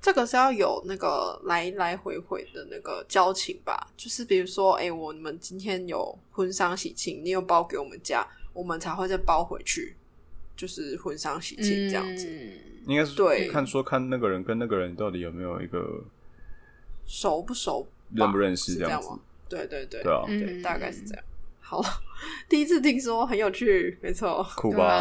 [0.00, 9.94] 这个是要有那个来来回回的那个交情吧，就是比如说，哎、我们今天有婚丧喜庆，你有包给我们家，我们才会再包回去，
[10.56, 12.50] 就是婚丧喜庆这样子，嗯。
[12.86, 13.48] 应该是对。
[13.48, 16.02] 看说看那个人跟那个人到底有没有一个
[17.06, 19.08] 熟不熟，认不认识这这样子。
[19.08, 19.20] 吗？
[19.48, 20.24] 对对对，对啊，
[20.64, 21.24] 大概是这样。
[21.60, 21.80] 好，
[22.48, 25.00] 第一次听说很有趣，没错，对酷吧？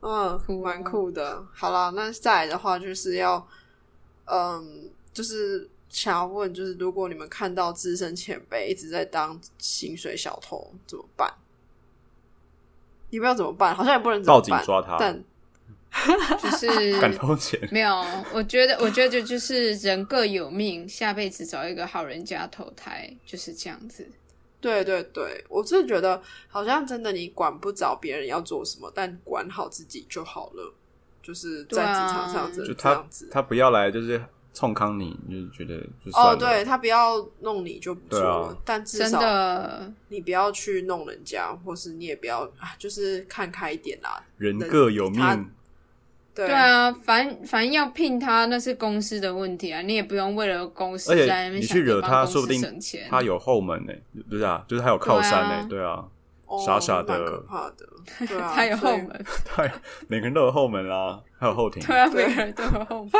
[0.00, 1.44] 啊，嗯，酷蛮酷的。
[1.52, 3.46] 好了，那再来的话就是要，
[4.26, 11.32] 嗯，就是想要问，就是如果你们看到资深前辈一直在当薪水小偷，怎么办？
[13.10, 13.74] 你们要怎么办？
[13.74, 15.24] 好像也不能怎么报警办抓他但
[16.38, 16.66] 就是
[17.00, 24.06] 敢偷钱，没有，我觉得，我觉得就是人各有命，下辈子找一个好人家投胎，就是这样子。
[24.66, 30.74] 对对对，我是觉得好像真的你管不着别人要做什么，但管好自己就好了。
[31.22, 33.28] 就是在职场上就他样子。
[33.32, 34.22] 他不要来就是
[34.54, 36.12] 冲康你，你就觉得就。
[36.12, 44.24] 哦，对他不要弄你就不错了，但至少的，你不要去弄人家，或是你也不要啊，就是看开一点啦。
[44.36, 45.50] 人各有命，
[46.36, 53.06] 对对啊，反反正要聘他那是公司的问题啊，你也不用为了公司而且在那边想你去惹他说不定省钱。
[53.08, 53.92] 他有后门呢，
[54.28, 54.62] 不是啊？
[54.68, 56.04] 就是他有靠山呢，对对啊，
[56.46, 57.88] 哦傻傻的怕的。
[58.28, 59.24] 对啊 他有后门，
[59.56, 59.70] 对，
[60.08, 63.10] 每个人都有后门啦，还有后庭，对啊，每个人都有后门。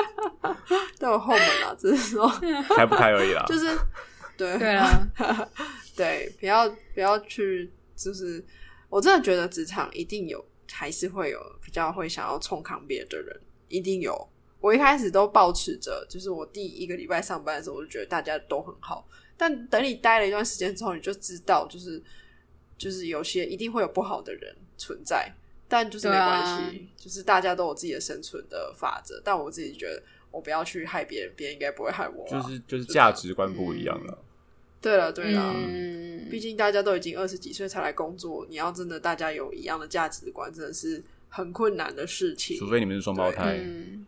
[0.98, 2.28] 都有后门啊，只是说
[2.76, 3.44] 开不开而已啦。
[3.48, 3.76] 就是
[4.36, 4.86] 对对啊，
[5.96, 8.44] 对，不要不要去，就是
[8.88, 14.28] 我真的觉得职场一定有，还是会有比较会想要冲扛别的人，一定有。
[14.60, 19.06] 我一开始都保持着，就是我第一个礼拜上班的时候，我就觉得大家都很好。
[19.36, 22.02] 但等你待了一段时间之后，你就知道，就是
[22.78, 25.30] 就是有些一定会有不好的人存在，
[25.68, 29.20] 但就是没关系，就是大家都有自己的生存的法则。
[29.24, 34.18] 但我自己觉得，我不要去害别人，别人应该不会害我啊、就是就是价值观不一样了。
[34.86, 42.56] 对了，对了，嗯，毕竟大家都已经二十几岁才来工作，你要真的大家有一样的价值观，真的是很困难的事情。
[42.56, 44.06] 除非你们是双胞胎，嗯，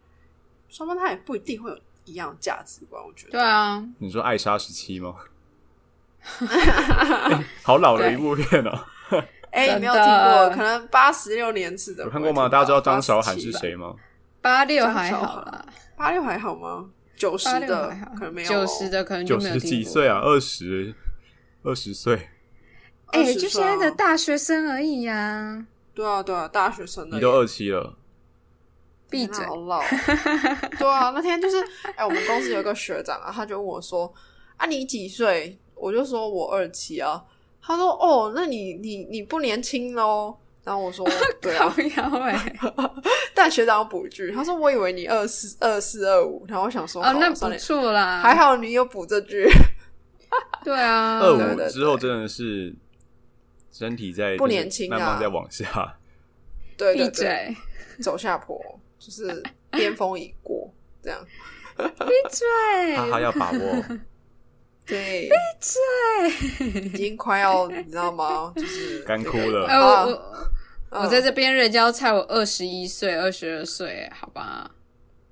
[0.68, 3.32] 双胞胎也不一定会有一样的价值观，我觉得。
[3.32, 5.16] 对啊，你说《艾莎十七》吗？
[6.46, 8.78] 欸 好老的一部片哦，
[9.50, 10.50] 哎、没有听过？
[10.50, 12.48] 可能八十六年次的有看过吗？
[12.48, 13.50] 大家知道张韶涵是？
[13.50, 13.96] 谁吗？
[14.40, 16.88] 八六张还好啦，八六还好吗？
[17.18, 18.88] 九十的可能没有、九十。
[18.88, 20.20] 的可能就九十没有听过几岁啊，？
[20.20, 20.94] 二十
[21.62, 22.28] 二十岁，
[23.06, 27.96] 哎、20就现在的大学生而已呀、对啊，对啊，大学生的你都二七了，
[29.10, 29.44] 闭嘴！
[29.44, 29.82] 好老。
[30.78, 31.56] 对啊，那天就是，
[31.96, 34.12] 哎、我们公司有个学长啊，他就问我说
[34.56, 37.24] ：“啊，你几岁？”我就说我二七啊。
[37.60, 41.08] 他说：“哦，那你你你不年轻喽。”然后我说
[41.40, 41.68] ：“对啊。
[41.68, 42.56] 靠腰哎、
[43.34, 49.48] ”但学长有补一句，他说：“我以为你二四二四二五。”然后我想说：“啊，那不错啦，还好你有补这句。
[50.62, 52.74] 对啊，二五之后真的是
[53.72, 55.96] 身体在不年轻啊慢慢在往下。
[56.76, 57.56] 对”对闭对，嘴，
[58.02, 58.60] 走下坡
[58.98, 59.42] 就是
[59.72, 60.70] 巅峰已过，
[61.02, 61.18] 这样
[61.76, 61.86] 闭
[62.30, 63.84] 嘴，哈哈，要把握。
[64.88, 68.52] 对，对，已经快要你知道吗？
[68.56, 70.10] 就是干枯了我
[70.90, 74.70] 我我在这边，人家要猜我二十一岁、二十二岁，好吧？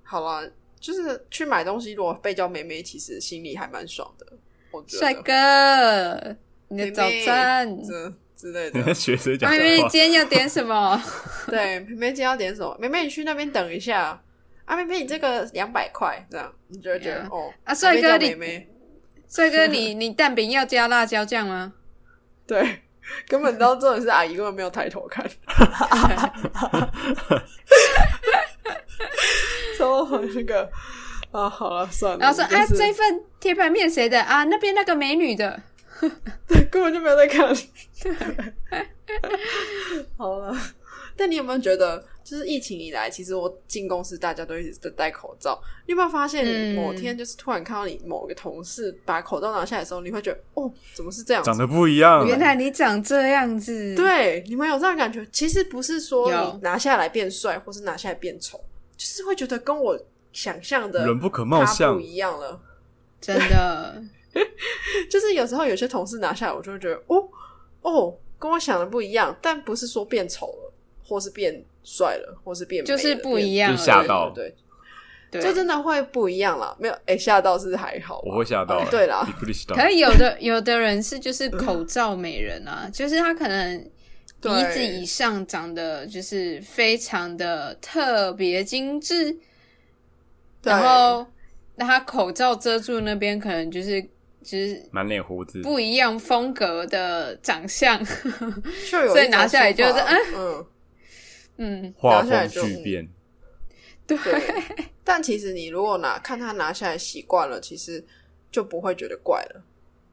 [0.02, 4.26] 好了，就是去买东西，如果被叫妹妹，其实心里还蛮爽的。
[4.70, 6.36] 我觉得帅哥，
[6.68, 8.92] 你的早妹妹餐，这之类的。
[8.92, 9.88] 学谁讲妹妹话？
[9.88, 11.02] 今天要点什么？
[11.48, 12.76] 对，妹妹今天要点什么？
[12.78, 14.22] 妹妹你去那边等一下。
[14.66, 17.54] 啊，妹妹你这个两百块，这样你就会觉得 Yeah 哦。
[17.64, 18.34] 啊帅哥你
[19.28, 21.72] 帅哥，你 你蛋饼要加辣椒酱吗？
[22.46, 22.82] 对，
[23.28, 25.28] 根本到这种是阿姨根本没有抬头看。
[29.76, 30.70] 超那个
[31.32, 32.18] 啊，好了算了。
[32.18, 34.44] 然后说啊，就是这份铁板面谁的啊？
[34.44, 35.60] 那边那个美女的。
[36.70, 37.54] 根本就没有在看。
[40.16, 40.54] 好了，
[41.16, 45.56] 但你有没有觉得，就是疫情以来，其实我进公司大家都一直在戴口罩。
[45.86, 51.46] 你有没有发现，嗯某天就是突然看到你某个同事把口罩拿下来的时候，你会觉得哦，怎么是这样子？
[51.48, 52.26] 长得不一样。
[52.26, 55.24] 原来你长这样子，，对，你们有这样感觉？
[55.30, 58.58] 其实不是说拿下来变帅，或是拿下来变丑，
[58.96, 59.96] 就是会觉得跟我
[60.32, 62.60] 想象的人不可貌相不一样了。
[63.22, 64.02] 真的，
[65.08, 67.28] 就是有时候有些同事拿下来，我就会觉得哦
[67.82, 70.72] 哦，跟我想的不一样，但不是说变丑了，
[71.05, 74.55] 或是变帅了，或是变美了就是不一样就了，吓到对，
[75.32, 76.76] 对，就真的会不一样啦。
[76.80, 78.86] 没有，哎、吓到是还好吧，我会吓到、欸。
[78.86, 83.80] 哦对啦びっくりした可是有的有的人是就是口罩美人啊， 就是他可能
[84.41, 89.32] 鼻子对以上长得就是非常的特别精致，
[90.61, 91.26] 对然后
[91.76, 94.01] 那他口罩遮住那边可能就是
[94.43, 98.03] 就是满脸胡子，不一样风格的长相，
[98.89, 100.65] 就有一种所以拿下来就是说法嗯嗯，
[101.57, 103.09] 嗯，画拿下来就风巨变。
[104.07, 104.42] 对，对。
[105.02, 108.04] 但其实你如果拿看他拿下来习惯了，其实
[108.50, 109.62] 就不会觉得怪了。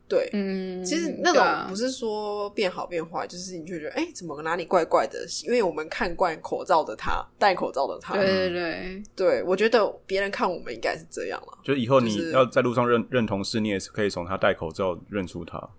[0.07, 5.25] 对，嗯，其实那种不是说变好变坏，就是你就觉得哎、怎么哪里怪怪的？
[5.43, 11.57] 因为我们看惯口罩的他，戴口罩的他，对对对，对我觉得别人看我们应该是这样了。
[11.63, 15.69] 就以后你要在路上认认同事，你也是可以从他戴口罩认出他，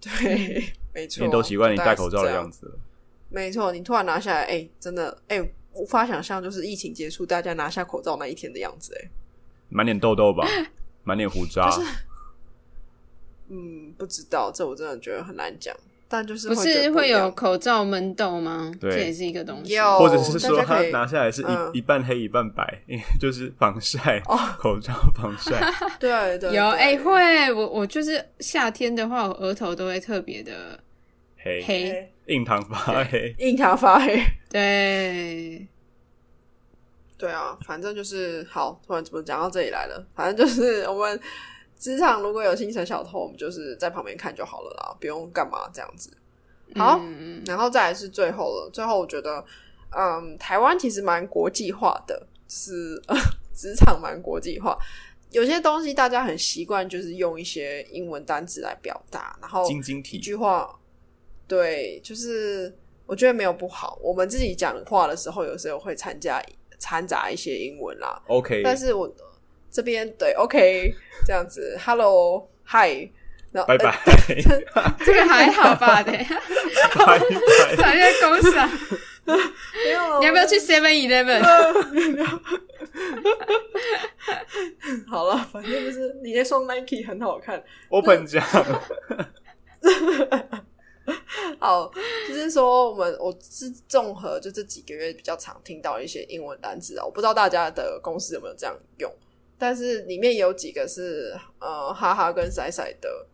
[0.00, 0.62] 对，
[0.94, 2.34] 没错，你都习惯你戴口罩的子。
[2.34, 2.78] 样子了。
[3.32, 9.08] 没错，你突然拿下来，哎、真的，哎、无法想象，就是疫情结束，大家拿下口罩那一天的样子、哎，
[9.70, 10.46] 满脸痘痘吧，
[11.02, 11.70] 满脸胡渣，
[13.48, 15.74] 嗯，不知道，这我真的觉得很难讲，
[16.08, 18.70] 但就是不是会有口罩闷痘吗？
[18.78, 19.80] 对这也是一个东西。
[19.80, 25.58] 或者是说他大家可以拿下来是一、嗯一半黑一半白，因为就是防晒，哦口罩防晒。
[25.98, 30.78] 对对 有哎、哎、会我我就是夏天的话，我额头都会特别的
[31.38, 32.11] 黑黑。
[32.26, 34.22] 哎印堂发黑，印堂发黑。
[34.48, 35.66] 对，
[37.18, 40.06] 对啊，反正就是好，突然怎么讲到这里来了？
[40.14, 41.20] 反正就是我们
[41.76, 46.16] 职场如果有新神小偷，我们就是在旁边看就好了啦，不用干嘛这样子。
[46.76, 48.70] 好，嗯然后再来是最后了。
[48.72, 49.44] 最后我觉得，
[49.90, 53.16] 嗯，台湾其实蛮国际化的，就是呃
[53.52, 54.78] 职场蛮国际化。
[55.30, 60.78] 有些东西大家很习惯，就是用一些英文单词来表达，然后一晶晶体句话，
[61.52, 62.74] 对，就是
[63.04, 63.98] 我觉得没有不好。
[64.00, 66.42] 我们自己讲话的时候，有时候会参加
[66.78, 69.14] 掺杂一些英文啦，OK，但是我
[69.70, 70.94] 这边对 OK
[71.26, 73.06] 这样子，Hello Hi，
[73.52, 73.94] 然后拜拜
[74.74, 76.00] 呃 这个还好吧？
[76.02, 76.40] 等一下，
[76.96, 77.76] 拜拜。
[77.76, 78.66] 反正公司啊，
[79.84, 81.42] 没有，你要不要去 Seven Eleven？
[85.06, 87.62] 好了，反正就是你那双 Nike 很好看。
[87.90, 88.42] Open 奖，
[91.58, 91.90] 好，
[92.28, 99.12] 就是说我们我是综合就这几个月比较常听到一些英文单词啊，我不知道大家的公司有没有这样用，
[99.58, 103.26] 但是里面有几个是呃哈哈跟塞塞的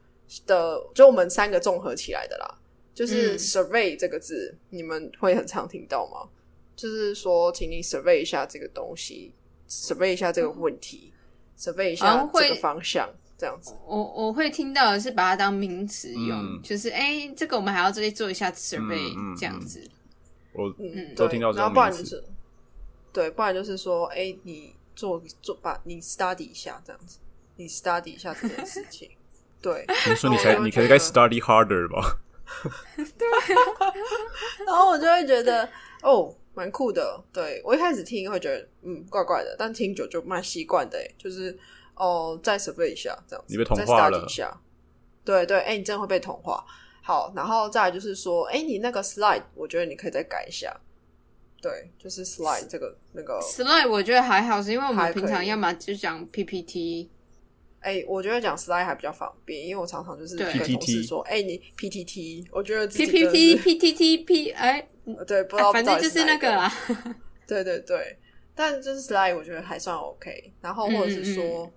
[0.46, 2.58] 的，就我们三个综合起来的啦。
[2.94, 6.28] 就是嗯 survey 这个字，你们会很常听到吗？
[6.74, 9.32] 就是说，请你 survey 一下这个东西
[9.68, 11.12] ，survey 一下这个问题
[11.56, 13.08] ，survey 一下这个方向，
[13.38, 13.72] 这样子。
[13.86, 19.88] 我我会听到的是把它当名词用，嗯就是哎、这个我们还要这里做一下 survey、嗯嗯这样子。
[20.52, 22.24] 我嗯，对都听到这然种名词后不然就是，
[23.12, 27.18] 对，不然就是说，哎、你做做把你 study 一下这样子，
[27.56, 29.08] 你 study 一下这件事情，
[29.62, 29.84] 对。
[30.08, 32.18] 你说你才你可以该 study harder 吧？
[32.96, 33.28] 对
[34.66, 35.68] 然后我就会觉得，
[36.02, 37.22] 哦，蛮酷的。
[37.32, 41.56] 对我一开始听会觉得，嗯，怪怪的，但听久就蛮习惯的，哎就是
[41.98, 44.60] 哦，再 survey 一下这样子，你被同再化 study 一下。
[45.24, 46.64] 对对，哎、你真的会被同化。
[47.02, 50.74] 好，然后再来就是说，哎、你那个 slide，我觉得你可以再改一下。
[51.60, 57.10] 对，就是 slide 这个那个 slide 我觉得还好，是因为我们平常要么就讲 PPT，
[57.80, 64.88] 哎、我觉得讲 slide 还比较方便，因为我常常就是跟同事说，哎、你 PTT，我觉得 PPT PTT P 哎、
[65.26, 66.72] 对，不知道，反正就是那个啦。
[67.46, 68.18] 对对对，
[68.54, 71.72] 但就是 slide 我觉得还算 OK，然后或者是说、嗯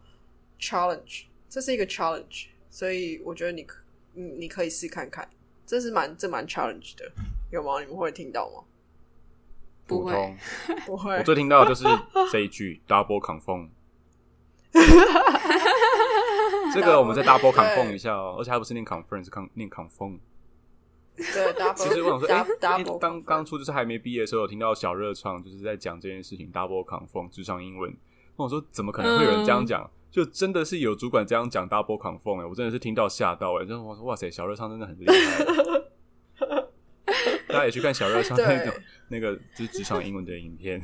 [0.61, 3.83] challenge，这是一个 challenge，所以我觉得你可
[4.15, 5.27] 嗯你可以试看看，
[5.65, 7.11] 这是蛮这蛮 challenge 的，
[7.51, 7.81] 有吗？
[7.81, 8.63] 你们会听到吗？
[9.87, 10.37] 不会。
[10.85, 11.83] 不会我，最听到的就是
[12.31, 13.67] 这一句 double confirm。
[16.73, 20.19] 这个我们再 double confirm 一下哦，而且还不是念 conference，是 con 念 confirm。
[21.17, 27.93] 对 double，其实我想说，哎、double 哎刚刚出就是还没毕业的时候，有听到小热唱就是在讲这件事情，double confirm 智商英文。
[28.37, 29.91] 我说，怎么可能会有人这样讲？
[30.11, 35.45] 就真的是有主管这样讲 double confirm 哎、我真的是听到吓到哎、真的我说哇塞，小热唱真的很厉害。
[37.47, 38.65] 大家也去看小热唱那对。
[38.65, 40.81] 个那个就是职场英文的影片。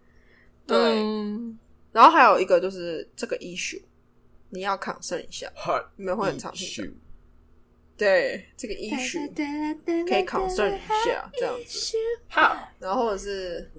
[0.66, 1.58] 对，嗯。
[1.92, 3.82] 然后还有一个就是这个 issue，
[4.48, 5.52] 你要 concern 一下
[5.96, 6.90] 你们会很常听到。
[6.90, 6.94] issue
[7.94, 9.34] 对这个 issue
[10.08, 11.96] 可以 concern 一下这样子。
[12.28, 13.70] 好，然后或者是，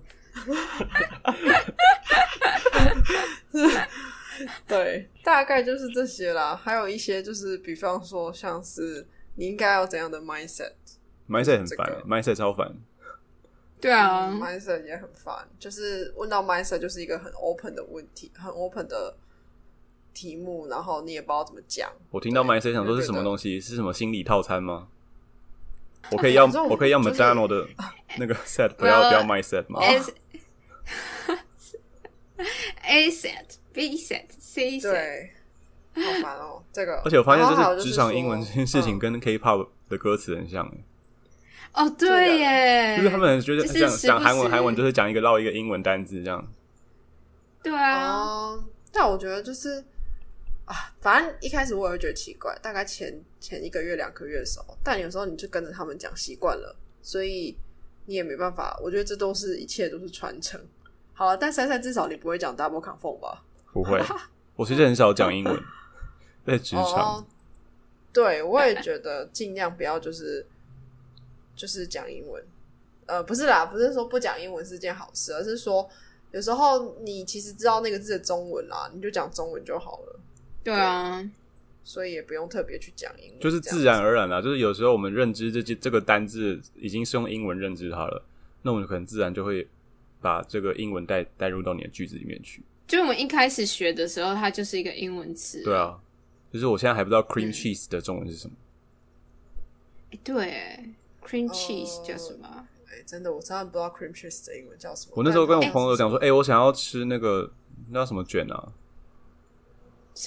[4.67, 6.55] 对，大概就是这些啦。
[6.55, 9.05] 还有一些就是，比方说，像是
[9.36, 12.75] 你应该要怎样的 mindset，mindset 很烦 mindset 超烦。
[13.79, 14.73] 对啊 mindset 超烦。
[14.73, 15.47] 对啊，也很烦。
[15.59, 19.15] 就是问到 mindset 就是一个很 open 的问题，很 open 的
[20.13, 21.91] 题目，然后你也不知道怎么讲。
[22.09, 23.59] 我听到对 mindset 想说是什么东西？
[23.59, 24.88] 是什么心理套餐吗？
[26.11, 27.67] 我可以要我我可以要就是 McDonald 的
[28.19, 30.11] 那个 set，不要不要 mindset 吗？S
[33.74, 35.32] B set C set，对，
[35.95, 37.01] 好烦哦， 这个。
[37.03, 40.84] 而且我发现就是职场英文说这件事情嗯跟 K-pop 的歌词很像，欸
[41.74, 46.47] 哦对耶，就是他们觉得就是讲讲韩文，时韩文就是讲一个绕一个英文单字这样。
[47.63, 49.84] 对啊，哦，但我觉得就是
[50.65, 57.57] 啊，反正一开始我也会觉得奇怪，大概前前一个月、两个月的时候，但有时候你就跟着他们讲习惯了，所以
[58.05, 58.80] 你也没办法。
[58.84, 60.61] 我觉得这都是一切都是传承。
[61.13, 63.43] 好了，但珊珊至少你不会讲 double confirm 吧？
[63.74, 63.99] 不会，
[64.55, 65.63] 我其实很少讲英文，
[66.45, 67.17] 在职场。
[67.17, 67.26] 哦，
[68.13, 70.45] 对，我也觉得尽量不要就是
[71.55, 72.41] 就是讲英文。
[73.07, 75.89] 呃，不是啦，不是说不讲英文是件好事，而是说
[76.32, 80.19] 有时候你其实知道那个字的中文啦，你就讲中文就好了。
[80.63, 81.28] 对啊，
[81.84, 84.39] 所以也不用特别去讲英文，就是自然而然啦。
[84.39, 88.24] 就是有时候我们认知这这个单字已经是用英文认知它了，
[88.61, 89.67] 那我们可能自然就会
[90.21, 92.63] 把这个英文带带入到你的句子里面去。
[92.93, 95.63] 就我们一开始学的时候，它就是一个英文词。
[95.63, 95.99] 对啊，
[96.51, 98.55] 就是我现在还不知道 cream cheese 的中文是什么。
[100.23, 100.93] 对
[101.25, 102.67] ，cream cheese 叫什么？
[102.85, 105.13] 哎，真的，我真的不知道 cream cheese 的英文叫什么。
[105.15, 107.51] 我那时候跟我朋友讲说，哎，我想要吃那个
[107.89, 108.73] 那叫什么卷啊？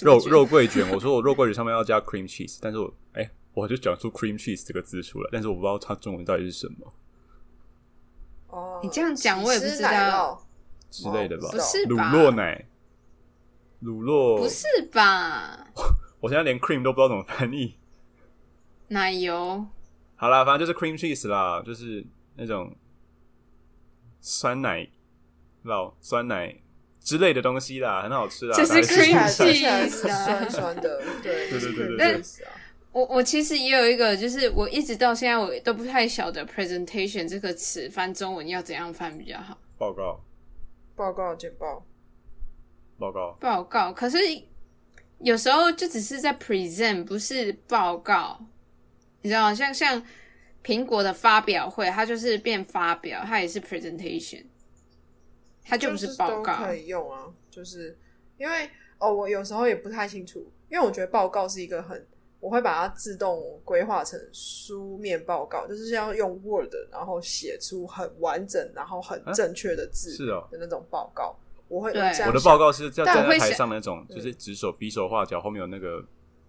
[0.01, 6.93] 肉肉桂卷， 我说我肉桂卷上面要加 cream cheese，但是我哎，我就讲出 cream cheese 这个字出来，但是我不知道它中文到底是什么。
[8.47, 10.45] 哦，你这样讲我也不知道
[10.89, 11.49] 之类的吧？
[11.51, 12.65] 不是乳酪奶，
[13.79, 15.67] 乳酪不是吧？
[16.19, 17.75] 我现在连 cream 都不知道怎么翻译。
[18.89, 19.65] 奶油。
[20.15, 22.75] 好啦，反正就是 cream cheese 啦，就是那种
[24.21, 24.87] 酸奶
[25.63, 26.55] 酪、酸奶。
[26.99, 32.21] 之类的东西啦，很好吃啦，就是 cream cheese，酸酸的，对对对对对。
[32.91, 39.57] 我我其实也有一个，就是我一直到现在我都不太晓得 presentation 这个词翻中文要怎样翻比较好。
[39.77, 40.19] 报告，
[40.97, 41.85] 报告简报，
[42.97, 43.93] 报告，报告。
[43.93, 44.17] 可是
[45.19, 48.43] 有时候就只是在 present，不是报告。
[49.21, 50.03] 你知道，像像
[50.63, 54.43] 苹果的发表会，它就是变发表，它也是 presentation。
[55.63, 57.95] 它就不是报告可以用啊，就是
[58.37, 58.67] 因为
[58.97, 62.07] 哦，我有时候也不太清楚，因为我觉得报告是一个很，
[62.39, 71.35] 我会把它自动规划成书面报告，就是要用 Word，然后写出很完整，然后很正确的字是哦的那种报告。
[71.67, 76.03] 我会我的报告是要站在台上那种，就是指手比手画脚，后面有那个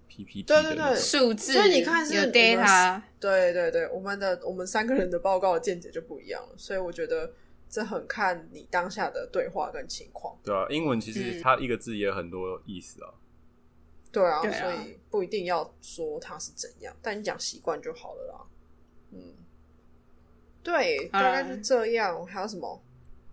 [0.09, 7.31] PPT 对对对数字，所以你看是有 data，对对对，我们的我们三个人的报告的见解就不一样了，所以我觉得。
[7.71, 10.35] 这很看你当下的对话跟情况。
[10.43, 13.13] 对啊，英文其实它一个字也有很多意思啊。
[14.19, 18.47] 对啊，所以不一定要说它是怎样，但你讲习惯就好了啦。
[19.13, 19.35] 嗯，
[20.63, 22.27] 对，大概是这样。
[22.27, 22.83] 还有什么？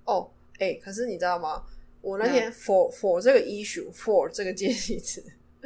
[0.05, 0.29] 哦，
[0.59, 1.63] 哎，可是你知道吗？
[2.01, 5.23] 我那天 for for 这个 issue for 这个介系词，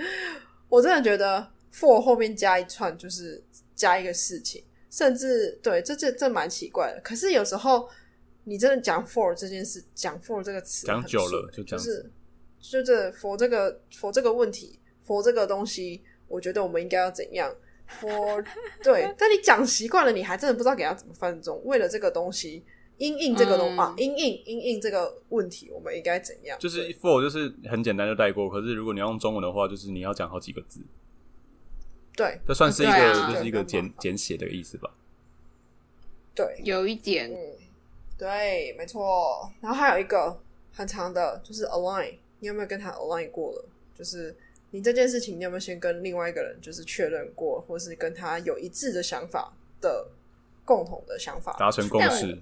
[0.70, 3.44] 我真的觉得 for 后面加一串就是
[3.76, 7.02] 加一个事情，甚至对这这这蛮奇怪的。
[7.02, 7.90] 可是有时候。
[8.46, 12.10] 你真的讲 for 这件事，讲 for 这个词讲久了就就是
[12.60, 14.80] 就这 for 这个 for 这个问题
[15.10, 17.52] for 这个东西，我觉得我们应该要怎样
[18.00, 18.46] for
[18.84, 21.60] 对，但你讲习惯了，你还真的不知道给他怎么翻中。
[21.66, 22.64] 为了这个东西，
[22.98, 26.60] 因应这个东啊，因应因应这个问题，我们应该怎样？
[26.60, 30.80] 就是 for 就是很简单就带过，可是如果你要用中文的话，就是你要讲好几个字。
[32.16, 34.92] 对，这算是一个就是一个简简写的意思吧？
[36.36, 37.32] 对，有一点。
[38.18, 39.50] 对，没错。
[39.62, 40.38] 然后还有一个
[40.74, 42.16] 很长的，就是 align。
[42.42, 43.66] 你有没有跟他 align 过了？
[43.98, 44.36] 就是
[44.72, 49.52] 你这件事情，你有没有先跟另外一个人就是确认过，或是跟他有一致的想法
[49.82, 50.08] 的
[50.64, 52.38] 共同的想法，达成共识？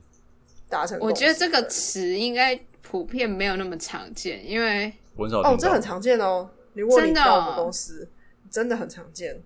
[0.70, 1.00] 达成。
[1.00, 6.50] 我觉得这个词应该普遍没有那么常见，因为哦，这很常见哦。
[6.74, 8.08] 如果你到我们公司，
[8.52, 9.42] 真的很常见，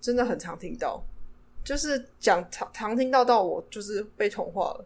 [0.00, 1.02] 真的很常听到，
[1.64, 4.84] 就是讲常常听到到我就是被同化了。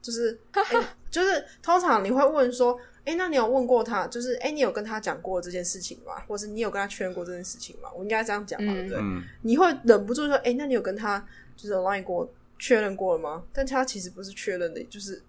[0.00, 0.38] 就是，
[1.10, 4.06] 就是通常你会问说，哎，那你有问过他？
[4.06, 6.22] 就是，哎，你有跟他讲过这件事情吗？
[6.26, 7.90] 或是你有跟他确认过这件事情吗？
[7.94, 9.00] 我应该这样讲嘛，对不对？
[9.42, 11.26] 你会忍不住说，哎，那你有跟他
[11.56, 13.44] 就是 line 过确认过了吗？
[13.52, 15.22] 但他其实不是确认的，就是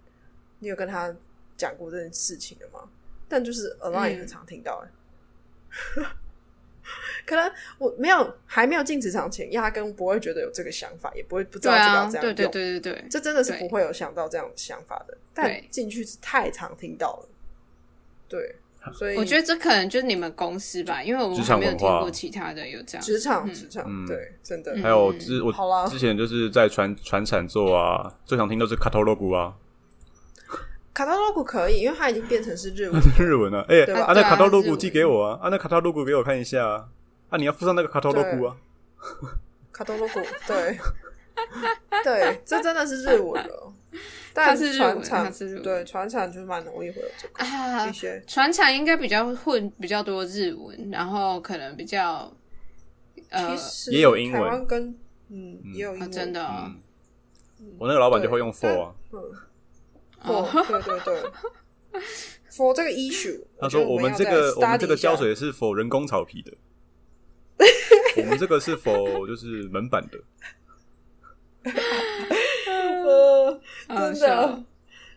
[0.60, 1.14] 你有跟他
[1.56, 2.88] 讲过这件事情了吗？
[3.28, 6.02] 但就是 align 很常听到，哎。
[7.26, 12.20] 可能我没有还没有进职场前，压根不会觉得有这个想法，也不会不知道这个这样用。
[12.22, 15.18] 对对对对对，这真的是不会有想到这样的想法的。
[15.34, 17.28] 但进去是太常听到了，
[18.28, 18.56] 对，
[18.92, 24.76] 所以我觉得这可能就是你们公司吧，因为我们还没有听过其他的有这样职场职场，对，真的。
[24.82, 25.52] 还有之我
[25.88, 29.54] 之前就是在传传产做啊，最常听到是卡头罗古啊。
[30.94, 32.98] 卡塔罗古可以，因为它已经变成是日文。
[33.20, 36.88] 日文了，哎，啊，那卡塔罗古寄给我啊，啊，那卡塔罗古给我看一下啊，
[37.28, 38.56] 啊，你要附上那个卡塔罗古啊。
[39.70, 40.78] 卡塔罗古，对，
[42.02, 43.72] 对，这真的是日文了。
[44.44, 52.32] 但是日文船厂它是对船厂就是蛮容易会有这个啊一，些船厂应该比较混比较多日文，然后可能比较
[53.30, 53.56] 呃
[53.90, 54.42] 也有英文。
[54.42, 54.94] 台湾跟
[55.30, 56.72] 嗯也有英啊文真的哦。
[57.60, 58.94] 嗯，我那个老板就会用 for 啊
[60.22, 61.30] ，for 对对对。
[62.52, 66.52] for 这个 issue，他说我们这个我们这个胶水是否人工草皮的，
[68.16, 70.18] 我们这个是否就是门板的，
[73.88, 74.64] 呃真的，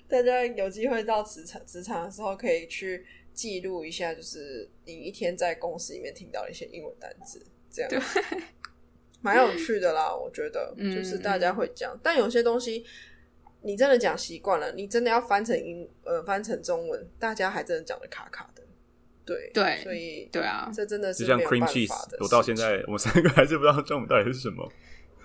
[0.08, 7.92] 大家有机会到职场职场的时候，可以去记录一下，就是你一天在公司里面听到的一些英文单词，这样。
[9.22, 10.16] 蛮有趣的啦。
[10.16, 10.96] 我觉得嗯。
[10.96, 12.86] 就是大家会讲，但有些东西
[13.62, 18.64] 你真的讲习惯了，你真的要翻成英呃翻成中文，大家还真的讲的卡卡的。
[19.26, 24.68] 对对所以对啊，这真的是就像没有 cream 办 cheese，法的我到现在我们三个还是不知道中文到底是什么。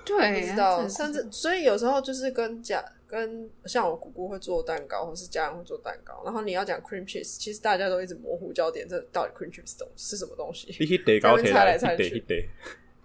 [0.05, 10.75] 对，不知道，甚至所以有时候就是跟家跟像我姑姑会做蛋糕，或是家人会做蛋糕，然后你要讲 cream cheese，其实大家都一直模糊焦点，这到底 cream cheese 东是什么东西？
[10.79, 12.51] 你去得高铁来，在那边猜来猜去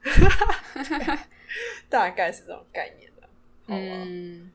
[1.90, 3.28] 大概是这种概念的。
[3.68, 4.52] 好啊，嗯，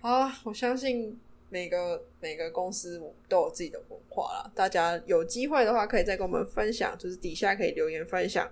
[0.00, 1.18] 好啊，我相信
[1.48, 4.50] 每个每个公司都有自己的文化啦。
[4.54, 8.50] 大家有机会的话，可以再跟我们分享，就是底下可以留言分享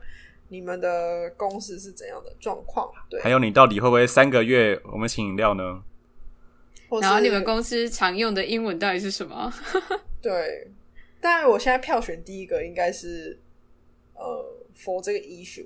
[0.52, 2.92] 你们的公司是怎样的状况。
[3.08, 5.82] 对，还有你到底会不会三个月我们请饮料呢？
[7.00, 9.50] 然后你们公司常用的英文到底是什么？
[10.20, 10.70] 对，
[11.22, 13.40] 当然我现在票选第一个应该是
[14.12, 14.44] 呃
[14.76, 15.64] for 这个 issue，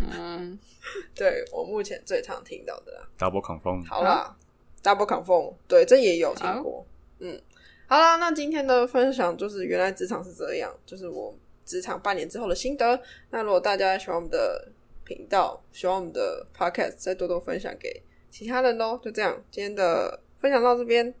[0.00, 0.58] 嗯，
[1.14, 3.08] 对我目前最常听到的啦。
[3.16, 4.36] double confirm，好啦、
[4.82, 6.84] d o u b l e confirm，对，这也有听过。
[7.20, 7.40] 嗯，
[7.86, 11.32] 好啦，那今天的分享就是原来职场是这样，就是我
[11.64, 13.00] 职场半年之后的心得。
[13.30, 14.72] 那如果大家喜欢我们的
[15.04, 18.98] 频道，喜欢我们的 podcast，再多多分享给其他人喽。
[19.02, 21.14] 就这样，今天的分享到这边，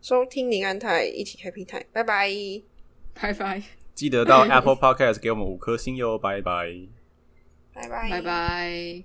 [0.00, 2.30] 收听宁安泰，一起 happy time，拜拜，
[3.14, 3.62] 拜拜，
[3.94, 6.68] 记得到 Apple Podcast 给我们五颗星哟，拜拜。
[7.74, 9.04] 拜拜，拜拜。